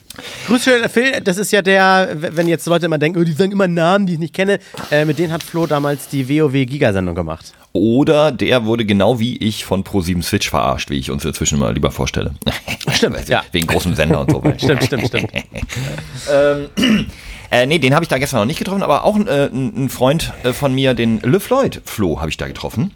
[0.47, 1.21] Grüße, Phil.
[1.23, 4.15] Das ist ja der, wenn jetzt Leute immer denken, oh, die sagen immer Namen, die
[4.15, 4.61] ich nicht kenne.
[4.91, 7.53] Äh, mit denen hat Flo damals die WoW-Giga-Sendung gemacht.
[7.77, 11.73] Oder der wurde genau wie ich von Pro7 Switch verarscht, wie ich uns inzwischen mal
[11.73, 12.35] lieber vorstelle.
[12.93, 13.43] Stimmt, ja.
[13.53, 14.59] Wegen großem Sender und so weiter.
[14.59, 15.31] Stimmt, stimmt, stimmt.
[17.51, 19.89] Äh, nee, den habe ich da gestern noch nicht getroffen, aber auch äh, ein, ein
[19.89, 22.93] Freund äh, von mir, den Le Floyd Flo, habe ich da getroffen.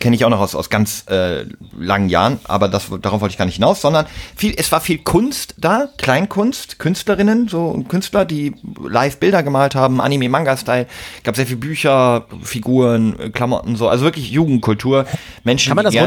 [0.00, 1.44] Kenne ich auch noch aus, aus ganz äh,
[1.78, 4.98] langen Jahren, aber das, darauf wollte ich gar nicht hinaus, sondern viel, es war viel
[4.98, 10.86] Kunst da, Kleinkunst, Künstlerinnen, so Künstler, die live Bilder gemalt haben, Anime, Manga-Style,
[11.22, 15.06] gab sehr viele Bücher, Figuren, äh, Klamotten, so, also wirklich Jugendkultur.
[15.44, 16.00] Menschen, Kann man das die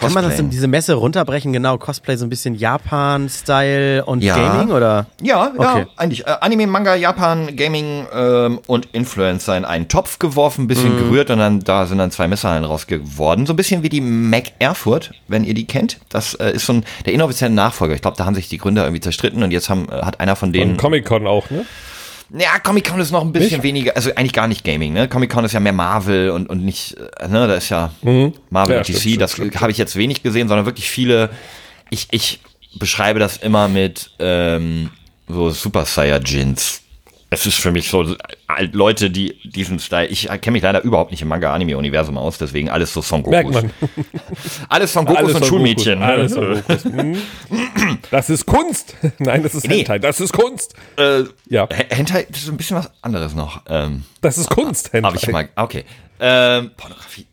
[0.00, 1.52] runter, kann man das in diese Messe runterbrechen?
[1.52, 4.36] Genau, Cosplay so ein bisschen Japan-Style und Ja.
[4.36, 5.06] Gaming oder?
[5.22, 5.86] Ja, ja, Okay.
[5.96, 6.26] eigentlich.
[6.26, 11.30] Äh, Anime, Manga, Japan, Gaming ähm, und Influencer in einen Topf geworfen, ein bisschen gerührt
[11.30, 13.46] und dann da sind dann zwei Messerhallen raus geworden.
[13.46, 15.98] So ein bisschen wie die Mac Erfurt, wenn ihr die kennt.
[16.08, 17.94] Das äh, ist so ein, der inoffizielle Nachfolger.
[17.94, 20.36] Ich glaube, da haben sich die Gründer irgendwie zerstritten und jetzt haben, äh, hat einer
[20.36, 20.72] von denen.
[20.72, 21.64] Und Comic-Con auch, ne?
[22.30, 25.08] Ja, Comic-Con ist noch ein bisschen weniger, also eigentlich gar nicht Gaming, ne?
[25.08, 27.90] Comic-Con ist ja mehr Marvel und, und nicht, äh, ne, da ist ja
[28.50, 31.30] Marvel Ja, und DC, stimmt, das habe ich jetzt wenig gesehen, sondern wirklich viele,
[31.88, 32.40] ich, ich
[32.74, 34.90] beschreibe das immer mit ähm,
[35.26, 36.82] so Super Saiyajins.
[37.30, 38.14] Es ist für mich so,
[38.72, 42.92] Leute, die diesen Style, ich kenne mich leider überhaupt nicht im Manga-Anime-Universum aus, deswegen alles
[42.94, 43.62] so Son Merkt Gokus.
[43.62, 43.72] man.
[44.70, 46.02] Alles Son Gokus Alles und von Schulmädchen.
[46.02, 46.84] Alles Gokus.
[46.84, 47.18] Mhm.
[48.10, 48.94] Das ist Kunst.
[49.18, 49.78] Nein, das ist Nee.
[49.78, 49.98] Hentai.
[49.98, 50.74] Das ist Kunst.
[50.96, 53.62] Äh, Ja, Hentai ist so ein bisschen was anderes noch.
[53.68, 55.08] Ähm, das ist Kunst, Hentai.
[55.08, 55.48] Habe ich mal.
[55.56, 55.84] Okay.
[56.20, 57.26] Ähm, Pornografie.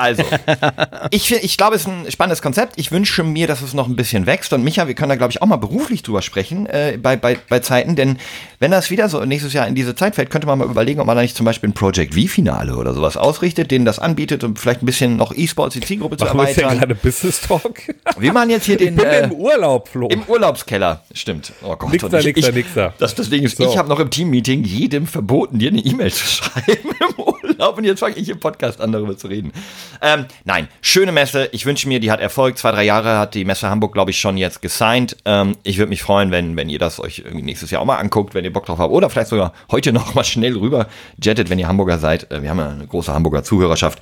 [0.00, 0.24] Also,
[1.10, 2.74] ich, ich glaube, es ist ein spannendes Konzept.
[2.76, 4.52] Ich wünsche mir, dass es noch ein bisschen wächst.
[4.52, 7.38] Und Micha, wir können da, glaube ich, auch mal beruflich drüber sprechen äh, bei, bei,
[7.48, 7.96] bei Zeiten.
[7.96, 8.18] Denn
[8.58, 11.06] wenn das wieder so nächstes Jahr in diese Zeit fällt, könnte man mal überlegen, ob
[11.06, 14.58] man da nicht zum Beispiel ein Project V-Finale oder sowas ausrichtet, denen das anbietet und
[14.58, 16.78] vielleicht ein bisschen noch E-Sports, die Zielgruppe zu Machen wir ja erweitern.
[16.78, 17.80] gerade Business Talk?
[18.18, 18.94] Wir machen jetzt hier den.
[18.94, 20.08] Ich bin äh, im Urlaub, Flo.
[20.08, 21.52] im Urlaubskeller, stimmt.
[21.62, 22.94] Oh Gott, Nixer, und ich, nixer, ich, nixer.
[22.98, 23.68] Das, das Ding ist, So.
[23.68, 27.29] ich habe noch im Teammeeting jedem verboten, dir eine E-Mail zu schreiben im Urlaub.
[27.60, 29.52] Urlaub und jetzt fange ich im Podcast an, darüber zu reden.
[30.00, 31.48] Ähm, nein, schöne Messe.
[31.52, 32.56] Ich wünsche mir, die hat Erfolg.
[32.56, 35.16] Zwei, drei Jahre hat die Messe Hamburg, glaube ich, schon jetzt gesigned.
[35.26, 37.98] Ähm, ich würde mich freuen, wenn, wenn ihr das euch irgendwie nächstes Jahr auch mal
[37.98, 38.90] anguckt, wenn ihr Bock drauf habt.
[38.90, 40.88] Oder vielleicht sogar heute noch mal schnell rüber
[41.22, 42.30] jettet, wenn ihr Hamburger seid.
[42.32, 44.00] Äh, wir haben ja eine große Hamburger Zuhörerschaft.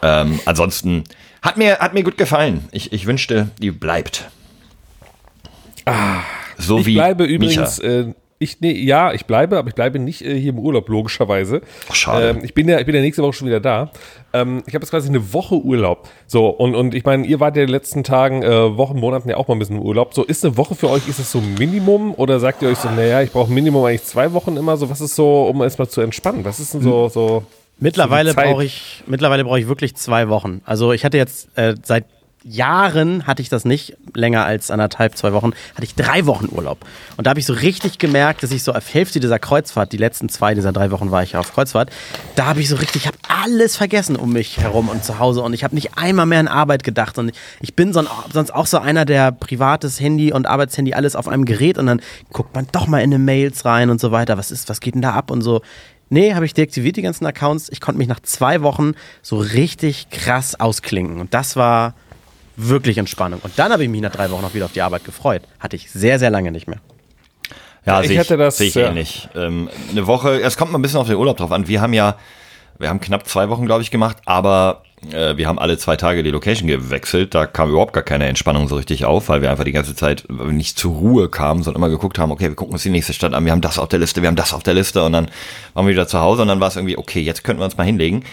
[0.00, 1.04] Ähm, ansonsten
[1.42, 2.68] hat mir, hat mir gut gefallen.
[2.70, 4.30] Ich, ich wünschte, die bleibt.
[5.84, 6.20] Ah,
[6.56, 10.22] so ich wie bleibe übrigens, äh, ich, nee, ja, ich bleibe, aber ich bleibe nicht
[10.22, 11.60] äh, hier im Urlaub, logischerweise.
[11.88, 12.28] Ach, schade.
[12.28, 13.90] Ähm, ich, bin ja, ich bin ja nächste Woche schon wieder da.
[14.32, 16.08] Ähm, ich habe jetzt quasi eine Woche Urlaub.
[16.26, 19.28] So, und, und ich meine, ihr wart ja in den letzten Tagen, äh, Wochen, Monaten
[19.28, 20.14] ja auch mal ein bisschen im Urlaub.
[20.14, 22.14] So, ist eine Woche für euch, ist das so Minimum?
[22.14, 24.76] Oder sagt ihr euch so, naja, ich brauche Minimum eigentlich zwei Wochen immer?
[24.76, 26.44] So, was ist so, um erstmal zu entspannen?
[26.44, 27.42] Was ist denn so, so
[27.80, 30.62] Mittlerweile brauche ich, mittlerweile brauche ich wirklich zwei Wochen.
[30.64, 32.06] Also ich hatte jetzt äh, seit
[32.48, 36.78] Jahren hatte ich das nicht länger als anderthalb, zwei Wochen, hatte ich drei Wochen Urlaub.
[37.16, 39.96] Und da habe ich so richtig gemerkt, dass ich so auf Hälfte dieser Kreuzfahrt, die
[39.96, 41.90] letzten zwei dieser drei Wochen war ich ja auf Kreuzfahrt,
[42.34, 45.42] da habe ich so richtig, ich habe alles vergessen um mich herum und zu Hause
[45.42, 48.50] und ich habe nicht einmal mehr an Arbeit gedacht und ich bin so ein, sonst
[48.52, 52.00] auch so einer, der privates Handy und Arbeitshandy alles auf einem Gerät und dann
[52.32, 54.38] guckt man doch mal in eine Mails rein und so weiter.
[54.38, 55.60] Was ist, was geht denn da ab und so.
[56.10, 57.68] Nee, habe ich deaktiviert, die ganzen Accounts.
[57.70, 61.20] Ich konnte mich nach zwei Wochen so richtig krass ausklinken.
[61.20, 61.94] Und das war
[62.58, 63.40] wirklich Entspannung.
[63.42, 65.42] Und dann habe ich mich nach drei Wochen auch wieder auf die Arbeit gefreut.
[65.60, 66.80] Hatte ich sehr, sehr lange nicht mehr.
[67.86, 68.88] Ja, Ich sehe hatte das, sehe ich ja.
[68.88, 69.28] ähnlich.
[69.34, 71.68] Ähm, eine Woche, es kommt mal ein bisschen auf den Urlaub drauf an.
[71.68, 72.16] Wir haben ja,
[72.78, 76.22] wir haben knapp zwei Wochen, glaube ich, gemacht, aber äh, wir haben alle zwei Tage
[76.22, 77.34] die Location gewechselt.
[77.34, 80.24] Da kam überhaupt gar keine Entspannung so richtig auf, weil wir einfach die ganze Zeit
[80.28, 83.32] nicht zur Ruhe kamen, sondern immer geguckt haben, okay, wir gucken uns die nächste Stadt
[83.32, 85.30] an, wir haben das auf der Liste, wir haben das auf der Liste und dann
[85.74, 87.76] waren wir wieder zu Hause und dann war es irgendwie, okay, jetzt könnten wir uns
[87.76, 88.24] mal hinlegen.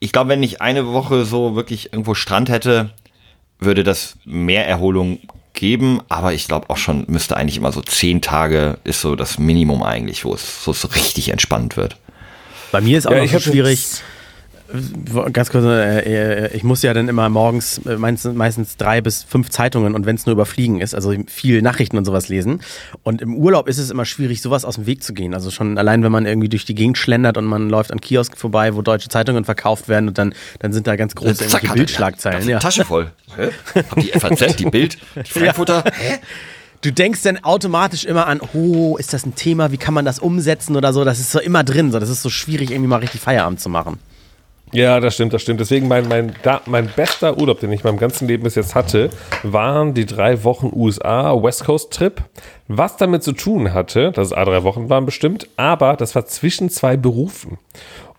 [0.00, 2.90] Ich glaube, wenn ich eine Woche so wirklich irgendwo Strand hätte,
[3.60, 5.18] würde das mehr Erholung
[5.52, 9.38] geben, aber ich glaube auch schon, müsste eigentlich immer so zehn Tage ist so das
[9.38, 11.96] Minimum eigentlich, wo es so, so richtig entspannt wird.
[12.70, 13.86] Bei mir ist auch Ja, noch ich so schwierig.
[15.32, 19.22] Ganz kurz, äh, äh, ich muss ja dann immer morgens äh, meistens, meistens drei bis
[19.22, 22.60] fünf Zeitungen und wenn es nur überfliegen ist, also viel Nachrichten und sowas lesen.
[23.02, 25.32] Und im Urlaub ist es immer schwierig, sowas aus dem Weg zu gehen.
[25.32, 28.36] Also schon allein, wenn man irgendwie durch die Gegend schlendert und man läuft an Kiosk
[28.36, 32.42] vorbei, wo deutsche Zeitungen verkauft werden und dann, dann sind da ganz große er- Bildschlagzeilen.
[32.44, 32.58] die Ja.
[32.58, 33.10] Tasche voll.
[33.36, 33.48] Hä?
[33.90, 35.84] Hab die FAZ, die Bild, die Frankfurter.
[35.92, 36.18] Hä?
[36.82, 40.18] Du denkst dann automatisch immer an, oh, ist das ein Thema, wie kann man das
[40.18, 41.04] umsetzen oder so.
[41.04, 41.90] Das ist so immer drin.
[41.90, 41.98] So.
[41.98, 43.98] Das ist so schwierig, irgendwie mal richtig Feierabend zu machen.
[44.72, 45.60] Ja, das stimmt, das stimmt.
[45.60, 48.74] Deswegen mein, mein, da, mein bester Urlaub, den ich in meinem ganzen Leben bis jetzt
[48.74, 49.10] hatte,
[49.42, 52.22] waren die drei Wochen USA West Coast Trip.
[52.66, 56.26] Was damit zu tun hatte, dass es A drei Wochen waren bestimmt, aber das war
[56.26, 57.58] zwischen zwei Berufen.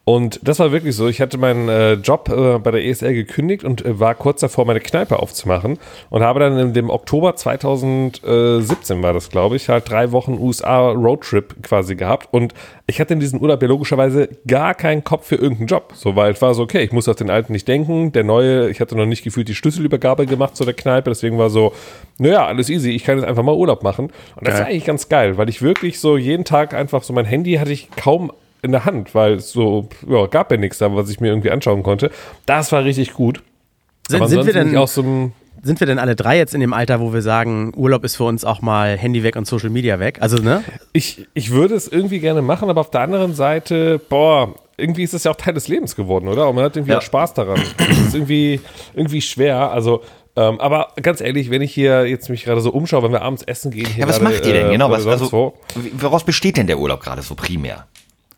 [0.10, 1.08] Und das war wirklich so.
[1.08, 4.66] Ich hatte meinen äh, Job äh, bei der ESL gekündigt und äh, war kurz davor,
[4.66, 5.78] meine Kneipe aufzumachen.
[6.10, 10.90] Und habe dann in dem Oktober 2017 war das, glaube ich, halt drei Wochen USA
[10.90, 12.30] Roadtrip quasi gehabt.
[12.32, 12.56] Und
[12.88, 15.92] ich hatte in diesem Urlaub ja logischerweise gar keinen Kopf für irgendeinen Job.
[15.94, 18.12] So, weil es war so, okay, ich muss auf den alten nicht denken.
[18.12, 21.12] Der neue, ich hatte noch nicht gefühlt die Schlüsselübergabe gemacht zu der Kneipe.
[21.12, 21.72] Deswegen war so,
[22.18, 22.90] naja, alles easy.
[22.90, 24.06] Ich kann jetzt einfach mal Urlaub machen.
[24.06, 24.64] Und das Geil.
[24.64, 27.72] war eigentlich ganz geil, weil ich wirklich so jeden Tag einfach so mein Handy hatte
[27.72, 31.20] ich kaum in der Hand, weil es so, ja, gab ja nichts da, was ich
[31.20, 32.12] mir irgendwie anschauen konnte.
[32.46, 33.42] Das war richtig gut.
[34.10, 36.74] Sind, sind, wir denn, auch so ein, sind wir denn alle drei jetzt in dem
[36.74, 40.00] Alter, wo wir sagen, Urlaub ist für uns auch mal Handy weg und Social Media
[40.00, 40.18] weg?
[40.22, 40.64] Also, ne?
[40.94, 45.14] ich, ich würde es irgendwie gerne machen, aber auf der anderen Seite, boah, irgendwie ist
[45.14, 46.50] es ja auch Teil des Lebens geworden, oder?
[46.50, 46.98] Und man hat irgendwie Ja.
[47.00, 47.62] auch Spaß daran.
[47.78, 48.62] Das ist irgendwie,
[48.96, 49.72] irgendwie schwer.
[49.72, 50.02] Also,
[50.36, 53.44] ähm, aber ganz ehrlich, wenn ich hier jetzt mich gerade so umschaue, wenn wir abends
[53.44, 54.68] essen gehen, hier Ja, was gerade, macht ihr denn?
[54.68, 55.54] äh, Genau, was, also,
[55.94, 57.88] woraus besteht denn der Urlaub gerade so primär?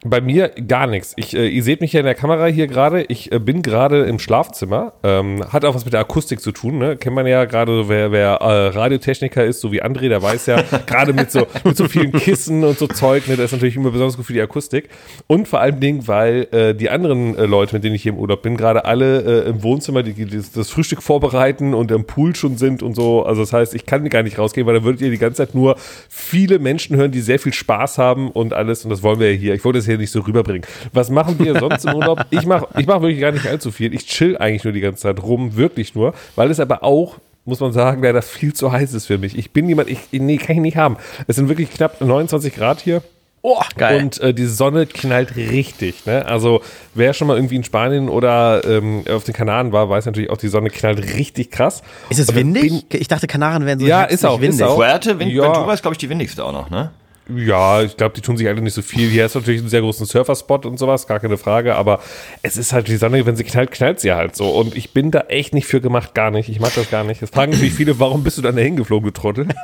[0.03, 1.13] Bei mir gar nichts.
[1.15, 3.03] Ich, äh, ihr seht mich ja in der Kamera hier gerade.
[3.03, 4.93] Ich äh, bin gerade im Schlafzimmer.
[5.03, 6.79] Ähm, hat auch was mit der Akustik zu tun.
[6.79, 6.97] Ne?
[6.97, 10.63] Kennt man ja gerade, wer, wer äh, Radiotechniker ist, so wie André, der weiß ja,
[10.87, 13.91] gerade mit so, mit so vielen Kissen und so Zeug, ne, das ist natürlich immer
[13.91, 14.89] besonders gut für die Akustik.
[15.27, 18.17] Und vor allem Dingen, weil äh, die anderen äh, Leute, mit denen ich hier im
[18.17, 22.05] Urlaub bin, gerade alle äh, im Wohnzimmer die, die, das, das Frühstück vorbereiten und im
[22.05, 23.23] Pool schon sind und so.
[23.23, 25.53] Also das heißt, ich kann gar nicht rausgehen, weil dann würdet ihr die ganze Zeit
[25.53, 25.75] nur
[26.09, 28.83] viele Menschen hören, die sehr viel Spaß haben und alles.
[28.83, 29.53] Und das wollen wir ja hier.
[29.53, 30.63] Ich wollte das hier nicht so rüberbringen.
[30.93, 32.25] Was machen wir sonst im Urlaub?
[32.31, 33.93] Ich mache ich mach wirklich gar nicht allzu viel.
[33.93, 37.59] Ich chill eigentlich nur die ganze Zeit rum, wirklich nur, weil es aber auch muss
[37.59, 39.35] man sagen, leider viel zu heiß ist für mich.
[39.35, 40.97] Ich bin jemand, ich, nee, kann ich nicht haben.
[41.27, 43.01] Es sind wirklich knapp 29 Grad hier.
[43.41, 44.03] Oh, geil.
[44.03, 46.05] Und äh, die Sonne knallt richtig.
[46.05, 46.23] Ne?
[46.27, 46.61] Also
[46.93, 50.37] wer schon mal irgendwie in Spanien oder ähm, auf den Kanaren war, weiß natürlich auch,
[50.37, 51.81] die Sonne knallt richtig krass.
[52.11, 52.85] ist es windig?
[52.93, 54.63] Ich dachte, Kanaren wären so Ja, ist auch, ist windig.
[54.63, 54.75] auch.
[54.75, 55.45] Fuerte, Vent- Ja.
[55.45, 56.91] Ventura ist, glaube ich, die windigste auch noch, ne?
[57.35, 59.09] Ja, ich glaube, die tun sich alle nicht so viel.
[59.09, 61.75] Hier ist natürlich ein sehr großen Surferspot und sowas, gar keine Frage.
[61.75, 61.99] Aber
[62.41, 64.49] es ist halt die Sonne, wenn sie knallt, knallt sie halt so.
[64.49, 66.49] Und ich bin da echt nicht für gemacht, gar nicht.
[66.49, 67.21] Ich mag das gar nicht.
[67.21, 69.47] Jetzt fragen natürlich viele, warum bist du dann da hingeflogen, du Trottel?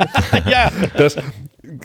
[0.49, 0.71] Ja.
[0.95, 1.17] Das,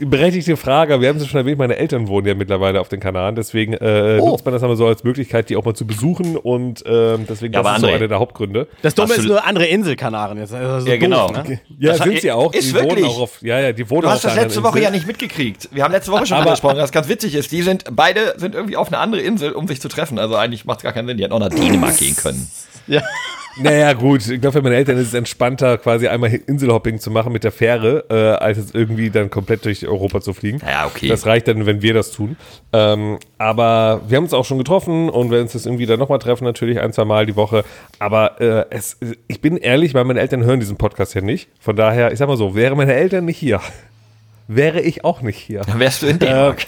[0.01, 1.01] berechtigte Frage.
[1.01, 3.35] Wir haben es schon erwähnt, meine Eltern wohnen ja mittlerweile auf den Kanaren.
[3.35, 4.29] Deswegen äh, Oh.
[4.31, 6.37] nutzt man das aber so als Möglichkeit, die auch mal zu besuchen.
[6.37, 8.69] Und ähm, deswegen Ja, das aber ist so André, einer der Hauptgründe.
[8.83, 10.55] Das Dumme ist nur andere Inselkanaren jetzt.
[10.55, 11.29] Also so Ja, genau.
[11.29, 11.61] Doof, ne?
[11.79, 12.53] Ja, Das sind hat- sie auch.
[12.55, 13.05] ist die wirklich.
[13.05, 13.43] wohnen auch auf.
[13.43, 14.99] Ja, ja, die wohnen Du auch hast das letzte Woche ja Insel.
[14.99, 15.69] nicht mitgekriegt.
[15.73, 17.51] Wir haben letzte Woche schon angesprochen, was ganz witzig ist.
[17.53, 20.19] Die sind beide sind irgendwie auf eine andere Insel, um sich zu treffen.
[20.19, 21.17] Also eigentlich macht es gar keinen Sinn.
[21.17, 22.49] Die hätten auch nach Dänemark gehen können.
[22.87, 23.03] Ja.
[23.57, 24.27] Naja, gut.
[24.29, 27.53] Ich glaube, für meine Eltern ist es entspannter, quasi einmal Inselhopping zu machen mit der
[27.53, 30.61] Fähre, äh, als jetzt irgendwie dann komplett durch Europa zu fliegen.
[30.67, 31.09] Ja, okay.
[31.09, 32.37] Das reicht dann, wenn wir das tun.
[32.73, 36.19] Ähm, aber wir haben uns auch schon getroffen und werden uns das irgendwie dann nochmal
[36.19, 37.65] treffen, natürlich ein, zwei Mal die Woche.
[37.99, 38.97] Aber äh, es,
[39.29, 41.49] ich bin ehrlich, weil meine Eltern hören diesen Podcast ja nicht.
[41.61, 43.61] Von daher, ich sag mal so, wären meine Eltern nicht hier,
[44.49, 45.61] wäre ich auch nicht hier.
[45.61, 46.67] Dann wärst du in Dänemark.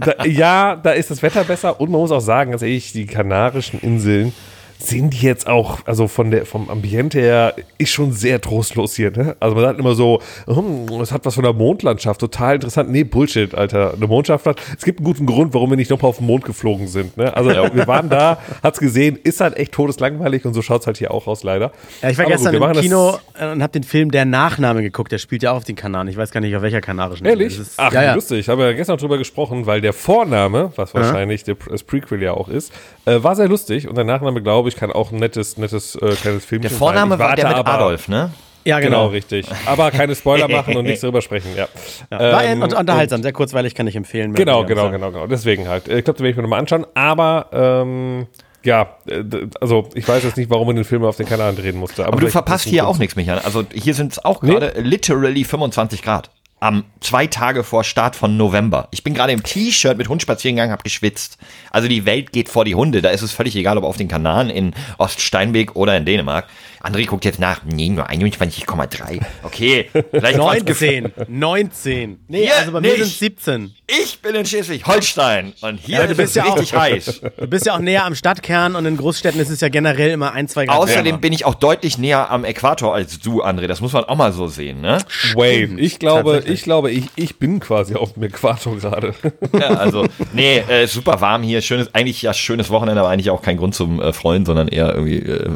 [0.00, 3.06] Da, ja, da ist das Wetter besser und man muss auch sagen, ganz ehrlich, die
[3.06, 4.32] Kanarischen Inseln
[4.78, 9.10] sind die jetzt auch, also von der, vom Ambiente her, ist schon sehr trostlos hier,
[9.10, 9.36] ne?
[9.40, 12.90] Also man sagt immer so, hm, es hat was von der Mondlandschaft, total interessant.
[12.90, 13.94] Nee, Bullshit, Alter.
[13.94, 16.86] Eine Mondlandschaft es gibt einen guten Grund, warum wir nicht nochmal auf den Mond geflogen
[16.86, 17.34] sind, ne?
[17.36, 21.12] Also wir waren da, hat's gesehen, ist halt echt todeslangweilig und so schaut's halt hier
[21.12, 21.72] auch aus, leider.
[22.02, 24.82] Ja, ich war Aber gestern gut, im Kino äh, und habe den Film Der Nachname
[24.82, 25.12] geguckt.
[25.12, 26.08] Der spielt ja auch auf den Kanaren.
[26.08, 27.26] Ich weiß gar nicht, auf welcher kanarischen.
[27.26, 27.58] Ehrlich?
[27.58, 28.14] Ist- Ach, ja, ja.
[28.14, 28.40] lustig.
[28.40, 32.32] Ich habe ja gestern drüber gesprochen, weil der Vorname, was wahrscheinlich der, das Prequel ja
[32.34, 32.72] auch ist,
[33.06, 33.88] äh, war sehr lustig.
[33.88, 37.18] Und der Nachname, glaube ich, kann auch ein nettes, nettes äh, kleines Filmchen Der Vorname
[37.18, 38.30] war der mit aber- Adolf, ne?
[38.66, 39.06] Ja, Genau, genau.
[39.08, 39.46] richtig.
[39.66, 41.68] Aber keine Spoiler machen und nichts darüber sprechen, ja.
[42.08, 44.32] War Ähm, un- unterhaltsam, sehr kurzweilig, kann ich empfehlen.
[44.32, 45.26] Genau, genau, genau, genau.
[45.26, 45.86] Deswegen halt.
[45.86, 46.86] Äh, Ich glaube, den werde ich mir nochmal anschauen.
[46.94, 48.26] Aber, ähm,
[48.64, 49.22] ja, äh,
[49.60, 52.04] also ich weiß jetzt nicht, warum man den Film auf den Kanal drehen musste.
[52.04, 53.40] Aber du vielleicht verpasst hier auch nichts, Michael.
[53.40, 54.52] Also hier sind es auch Nee.
[54.52, 56.30] gerade literally 25 Grad.
[56.64, 58.88] Am zwei Tage vor Start von November.
[58.90, 61.36] Ich bin gerade im T-Shirt mit Hund spazieren gegangen, habe geschwitzt.
[61.70, 63.02] Also die Welt geht vor die Hunde.
[63.02, 66.46] Da ist es völlig egal, ob auf den Kanaren in Oststeinweg oder in Dänemark.
[66.84, 67.62] André guckt jetzt nach.
[67.64, 69.20] Nee, nur 21,3.
[69.42, 71.12] Okay, vielleicht war's gef- 19.
[71.28, 72.18] 19.
[72.28, 72.98] Nee, Hier also bei mir nicht.
[72.98, 73.74] sind es 17.
[73.86, 77.20] Ich bin in Schleswig-Holstein und hier Ja, du ist bist es ja auch- richtig heiß.
[77.38, 80.32] Du bist ja auch näher am Stadtkern und in Großstädten ist es ja generell immer
[80.32, 81.18] ein, zwei Grad Außerdem wärmer.
[81.18, 83.66] bin ich auch deutlich näher am Äquator als du, André.
[83.66, 84.98] Das muss man auch mal so sehen, ne?
[85.34, 89.14] Wait, ich glaube, ich glaube, ich, ich bin quasi auf dem Äquator gerade.
[89.54, 91.60] Ja, also, nee, äh, super warm hier.
[91.62, 94.92] Schönes, eigentlich ja schönes Wochenende, aber eigentlich auch kein Grund zum äh, Freuen, sondern eher
[94.94, 95.48] irgendwie äh,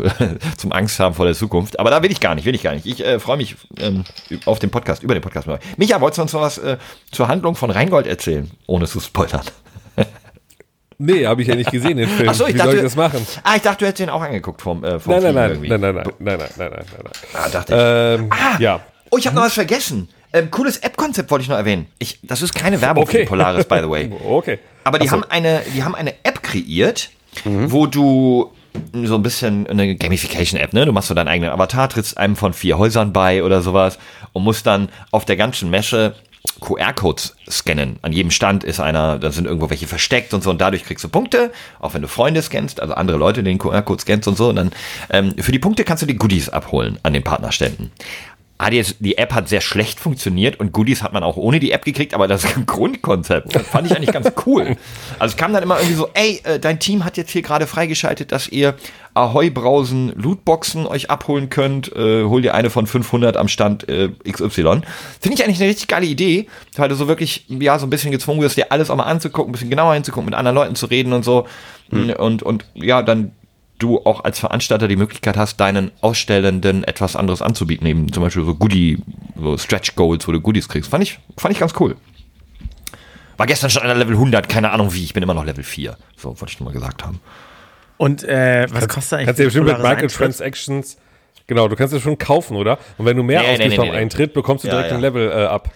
[0.57, 1.79] zum Angst haben der Zukunft.
[1.79, 2.87] Aber da will ich gar nicht, will ich gar nicht.
[2.87, 4.05] Ich äh, freue mich ähm,
[4.45, 5.49] auf den Podcast, über den Podcast.
[5.77, 6.79] Micha, wolltest du uns noch was äh,
[7.11, 9.43] zur Handlung von Rheingold erzählen, ohne zu spoilern?
[11.01, 12.29] Nee, habe ich ja nicht gesehen, den Film.
[12.29, 13.25] Ach so, ich Wie dachte, soll ich das machen?
[13.45, 15.81] Ah, ich dachte, du hättest den auch angeguckt vom, äh, vom Nein, nein, nein, nein,
[15.81, 17.13] nein, nein, nein, nein, nein, nein, nein.
[17.35, 18.21] Ah, dachte ich.
[18.21, 18.81] Ähm, ja.
[19.11, 20.09] Oh, ich habe noch was vergessen.
[20.33, 21.87] Ähm, cooles App-Konzept wollte ich noch erwähnen.
[22.01, 23.21] Ich, das ist keine Werbung Okay.
[23.21, 24.11] für Polaris, by the way.
[24.25, 24.59] Okay.
[24.83, 25.13] Aber die so.
[25.13, 27.11] haben eine, die haben eine App kreiert,
[27.45, 28.51] wo du
[29.05, 30.87] so ein bisschen eine Gamification-App, ne?
[30.87, 33.99] Du machst so deinen eigenen Avatar, trittst einem von vier Häusern bei oder sowas
[34.33, 36.15] und musst dann auf der ganzen Messe
[36.61, 37.99] QR-Codes scannen.
[38.03, 41.05] An jedem Stand ist einer, da sind irgendwo welche versteckt und so und dadurch kriegst
[41.05, 44.49] du Punkte, auch wenn du Freunde scannst, also andere Leute den QR-Code scannst und so
[44.49, 44.71] und dann
[45.11, 47.93] ähm, für die Punkte kannst du die Goodies abholen an den Partnerständen.
[48.61, 51.85] Ah, die, App hat sehr schlecht funktioniert und Goodies hat man auch ohne die App
[51.85, 54.77] gekriegt, aber das Grundkonzept das fand ich eigentlich ganz cool.
[55.21, 57.69] Also es kam dann immer irgendwie so, ey, äh, dein Team hat jetzt hier gerade
[57.69, 58.75] freigeschaltet, dass ihr
[59.15, 61.95] Ahoi-Brausen Lootboxen euch abholen könnt.
[61.95, 64.81] Äh, hol dir eine von 500 am Stand äh, XY.
[65.21, 68.11] Finde ich eigentlich eine richtig geile Idee, weil du so wirklich, ja, so ein bisschen
[68.11, 70.87] gezwungen wirst, dir alles auch mal anzugucken, ein bisschen genauer hinzugucken, mit anderen Leuten zu
[70.87, 71.47] reden und so.
[71.91, 73.33] Und, und ja, dann
[73.79, 78.45] du auch als Veranstalter die Möglichkeit hast, deinen Ausstellenden etwas anderes anzubieten, eben zum Beispiel
[78.45, 78.99] so Goodie,
[79.37, 80.91] so Stretch Goals, wo du Goodies kriegst.
[80.91, 81.97] Fand ich, fand ich ganz cool.
[83.37, 85.63] War gestern schon an der Level 100, keine Ahnung wie, ich bin immer noch Level
[85.63, 85.97] 4.
[86.17, 87.21] So, wollte ich nur mal gesagt haben.
[87.97, 89.79] Und äh, was kostet eigentlich Kannst du ja bestimmt mit?
[89.79, 90.97] Microtransactions.
[91.47, 92.79] Genau, du kannst es schon kaufen, oder?
[92.99, 93.99] Und wenn du mehr Nee, ausgibst nee, beim nee, nee.
[93.99, 94.97] Eintritt, bekommst du Ja, direkt ja.
[94.97, 95.71] ein Level äh, ab.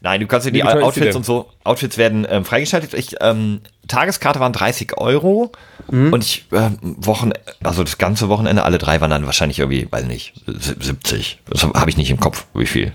[0.00, 2.94] Nein, du kannst dir die Outfits und so, Outfits werden ähm, freigeschaltet.
[2.94, 5.50] Ich, ähm, Tageskarte waren 30 Euro
[5.88, 7.32] und ich, ähm, Wochen,
[7.62, 11.40] also das ganze Wochenende, alle drei waren dann wahrscheinlich irgendwie, weiß nicht, 70.
[11.48, 12.92] Das habe ich nicht im Kopf, wie viel.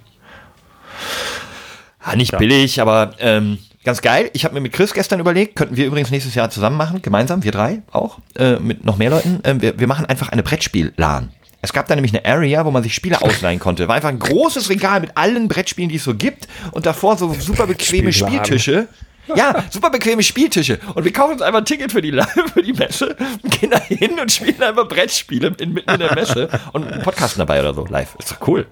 [2.00, 4.30] Ah, nicht billig, aber ähm, ganz geil.
[4.34, 7.44] Ich habe mir mit Chris gestern überlegt, könnten wir übrigens nächstes Jahr zusammen machen, gemeinsam,
[7.44, 9.40] wir drei auch, äh, mit noch mehr Leuten.
[9.44, 11.32] Ähm, wir, wir machen einfach eine Brettspiel-LAN.
[11.64, 13.88] Es gab da nämlich eine Area, wo man sich Spiele ausleihen konnte.
[13.88, 17.34] War einfach ein großes Regal mit allen Brettspielen, die es so gibt und davor so
[17.34, 18.12] super bequeme.
[18.12, 18.88] Spieltische.
[19.36, 20.80] Ja, super bequeme Spieltische.
[20.96, 22.12] Und wir kaufen uns einfach ein Ticket für die,
[22.54, 26.50] für die Messe, gehen da hin und spielen einfach Brettspiele in, mitten in der Messe
[26.74, 28.16] und einen Podcasten dabei oder so live.
[28.20, 28.68] Ist doch cool.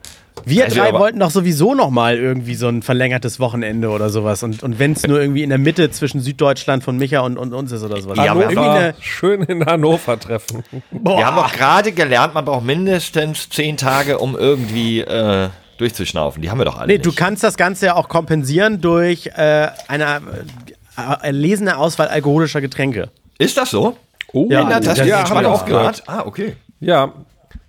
[0.46, 4.43] Wir Also, drei wollten doch sowieso noch mal irgendwie so ein verlängertes Wochenende oder sowas.
[4.43, 7.54] Und, und wenn es nur irgendwie in der Mitte zwischen Süddeutschland von Micha und, und
[7.54, 8.18] uns ist oder sowas.
[8.18, 10.64] Ja, aber irgendwie Hannover, eine, schön in Hannover treffen.
[10.91, 15.49] boah, Wir haben auch gerade gelernt, man braucht mindestens zehn Tage, um irgendwie äh,
[15.82, 16.41] durchzuschnaufen.
[16.41, 17.05] Die haben wir doch alle Nee, nicht.
[17.05, 20.21] du kannst das Ganze ja auch kompensieren durch äh, eine
[20.97, 23.09] äh, erlesene Auswahl alkoholischer Getränke.
[23.38, 23.97] Ist das so?
[24.34, 25.67] Oh, Ja, In der Tasche ja, den habe ich auch Schmackhausgrad?
[25.67, 26.03] gehört.
[26.07, 26.55] Ah, okay.
[26.79, 27.11] Ja,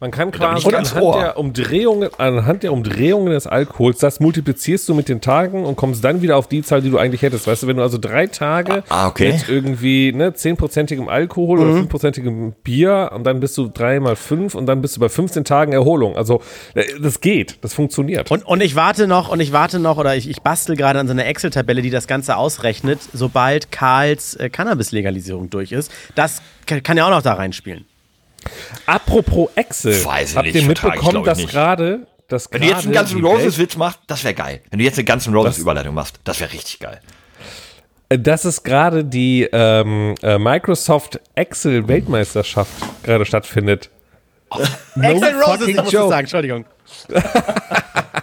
[0.03, 5.09] man kann quasi anhand der, Umdrehungen, anhand der Umdrehungen des Alkohols, das multiplizierst du mit
[5.09, 7.47] den Tagen und kommst dann wieder auf die Zahl, die du eigentlich hättest.
[7.47, 9.33] Weißt du, wenn du also drei Tage Ah, okay.
[9.33, 14.57] mit irgendwie ne, 10%igem Alkohol oder 5%igem Bier und dann bist du drei mal fünf
[14.57, 16.17] und dann bist du bei 15 Tagen Erholung.
[16.17, 16.43] Also
[16.75, 18.29] äh, das geht, das funktioniert.
[18.33, 21.07] Und, und ich warte noch, und ich warte noch, oder ich, ich bastel gerade an
[21.07, 25.93] so einer Excel-Tabelle, die das Ganze ausrechnet, sobald Karls äh, Cannabis-Legalisierung durch ist.
[26.17, 27.85] Das kann ja auch noch da reinspielen.
[28.87, 32.93] Apropos Excel, Weiß ich habt nicht, ihr mitbekommen, dass gerade dass Wenn du jetzt einen
[32.95, 34.61] ganzen Roses-Witz machst, das wäre geil.
[34.71, 37.01] Wenn du jetzt eine ganzen Das- Roses-Überleitung machst, das wäre richtig geil.
[38.09, 42.71] dass es gerade die ähm, äh, Microsoft Excel Weltmeisterschaft
[43.03, 43.91] gerade stattfindet.
[45.01, 45.97] Excel Roses, ich muss joke.
[46.05, 46.65] das sagen, Entschuldigung.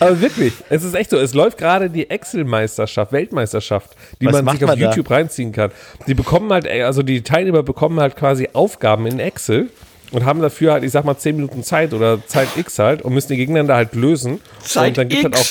[0.00, 1.18] Aber wirklich, es ist echt so.
[1.18, 4.86] Es läuft gerade die Excel-Meisterschaft, Weltmeisterschaft, die Was man sich auf man da?
[4.86, 5.70] YouTube reinziehen kann.
[6.06, 9.70] Die bekommen halt, also die Teilnehmer bekommen halt quasi Aufgaben in Excel
[10.12, 13.12] und haben dafür halt, ich sag mal, 10 Minuten Zeit oder Zeit X halt und
[13.14, 14.40] müssen die gegeneinander halt lösen.
[14.62, 15.46] Zeit und dann gibt halt auch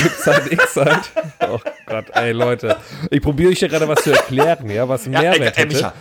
[0.00, 1.10] gibt Zeit X halt.
[1.48, 2.76] Oh Gott, ey Leute.
[3.10, 5.74] Ich probiere euch ja gerade was zu erklären, ja, was einen Ja, Mehrwert ey, hätte.
[5.74, 5.92] Micha,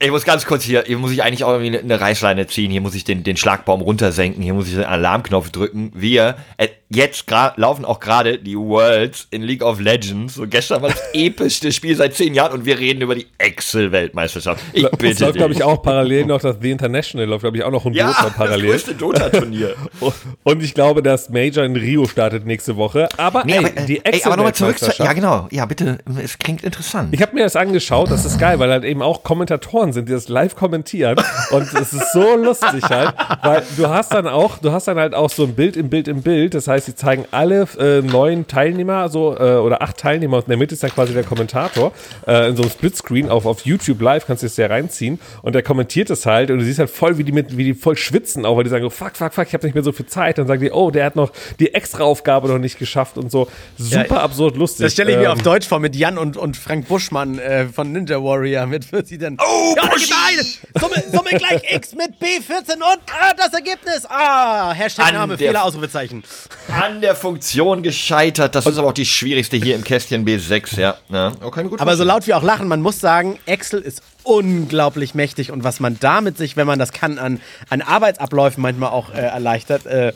[0.00, 2.70] ich muss ganz kurz hier, hier muss ich eigentlich auch irgendwie eine- eine Reißleine ziehen,
[2.70, 5.90] hier muss ich den, den Schlagbaum runtersenken, hier muss ich den Alarmknopf drücken.
[5.94, 7.24] Wir, äh, jetzt
[7.56, 10.34] laufen auch gerade die Worlds in League of Legends.
[10.34, 14.62] So gestern war das epischste Spiel seit zehn Jahren und wir reden über die Excel-Weltmeisterschaft.
[14.72, 17.62] Ich Es bitte läuft, glaube ich, auch parallel noch das The International, läuft, glaube ich,
[17.64, 18.70] auch noch ein ja, Dota das parallel.
[18.70, 19.74] größte Dota-Turnier.
[20.44, 23.08] Und ich glaube, das Major in Rio startet nächste Woche.
[23.16, 25.00] Aber, Nee, ey, aber, äh, die ey, aber nochmal zurück zu, Excel-Weltmeisterschaft.
[25.08, 27.08] ja genau, ja bitte, es klingt interessant.
[27.12, 30.12] Ich habe mir das angeschaut, das ist geil, weil halt eben auch Kommentatoren sind, die
[30.12, 31.16] das live kommentieren
[31.50, 35.14] und es ist so lustig halt, weil du hast dann auch, du hast dann halt
[35.14, 38.46] auch so ein Bild im Bild im Bild, das heißt, sie zeigen alle äh, neun
[38.46, 41.92] Teilnehmer, so äh, oder acht Teilnehmer und in der Mitte ist dann quasi der Kommentator
[42.26, 45.54] äh, in so einem Splitscreen auf, auf YouTube live, kannst du das ja reinziehen und
[45.54, 47.96] der kommentiert es halt und du siehst halt voll, wie die mit, wie die voll
[47.96, 50.06] schwitzen auch, weil die sagen, so, fuck, fuck, fuck, ich habe nicht mehr so viel
[50.06, 53.48] Zeit, dann sagen die, oh, der hat noch die Extra-Aufgabe noch nicht geschafft und so,
[53.76, 54.84] super Ja, absurd lustig.
[54.84, 57.66] Das stelle ich mir Ähm, auf Deutsch vor mit Jan und, und Frank Buschmann äh,
[57.66, 58.66] von Ninja Warrior.
[58.66, 59.36] Mit wird sie dann.
[59.40, 60.46] Oh, nein!
[60.80, 64.06] Summe, Summe gleich X mit B14 und ah, das Ergebnis.
[64.08, 66.22] Ah, Hashtag An Name, der- Fehler, Ausrufezeichen.
[66.68, 68.54] An der Funktion gescheitert.
[68.54, 70.96] Das ist aber auch die schwierigste hier im Kästchen B6, ja.
[71.08, 71.32] ja.
[71.40, 75.50] Mir gut Aber so laut wir auch lachen, man muss sagen, Excel ist unglaublich mächtig
[75.50, 79.18] und was man damit sich, wenn man das kann, an, an Arbeitsabläufen manchmal auch äh,
[79.20, 79.86] erleichtert.
[79.86, 80.12] Äh,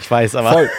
[0.00, 0.52] ich weiß, aber.
[0.52, 0.70] Voll.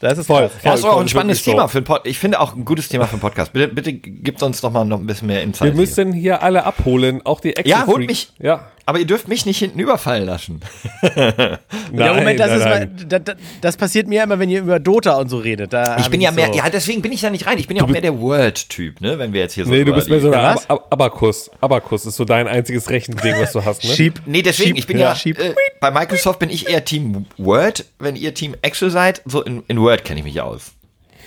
[0.00, 0.48] Das ist Voll.
[0.48, 0.52] krass.
[0.64, 1.50] Ja, das ist auch voll, ein spannendes wirklich so.
[1.52, 2.06] Thema für einen Podcast.
[2.06, 3.52] Ich finde auch ein gutes Thema für einen Podcast.
[3.52, 5.68] Bitte, bitte gibt uns doch mal noch ein bisschen mehr Insight.
[5.68, 8.32] Wir müssen hier alle abholen, auch die Excel Ja, holt mich.
[8.38, 8.66] Ja.
[8.90, 10.58] Aber ihr dürft mich nicht hinten überfallen lassen.
[11.16, 12.64] ja, Moment, das, nein, ist
[13.08, 13.22] nein.
[13.24, 15.72] Das, das passiert mir immer, wenn ihr über Dota und so redet.
[15.72, 17.56] Da Ich bin ja nicht mehr, so- ja, deswegen bin ich da nicht rein.
[17.58, 19.16] Ich bin ja auch mehr der World-Typ, ne?
[19.16, 19.70] Wenn wir jetzt hier so.
[19.70, 20.34] Nee, du bist mehr so ein?
[20.34, 21.52] Ab Ab Abakus.
[21.60, 23.90] Abakus ist so dein einziges Rechending, was du hast, ne?
[23.94, 24.20] Sheep.
[24.26, 25.38] Nee, deswegen, Sheep, ich bin ja, Sheep.
[25.38, 29.22] äh, bei Microsoft bin ich eher Team Word, wenn ihr Team Excel seid.
[29.24, 30.72] So in, in Word kenne ich mich aus.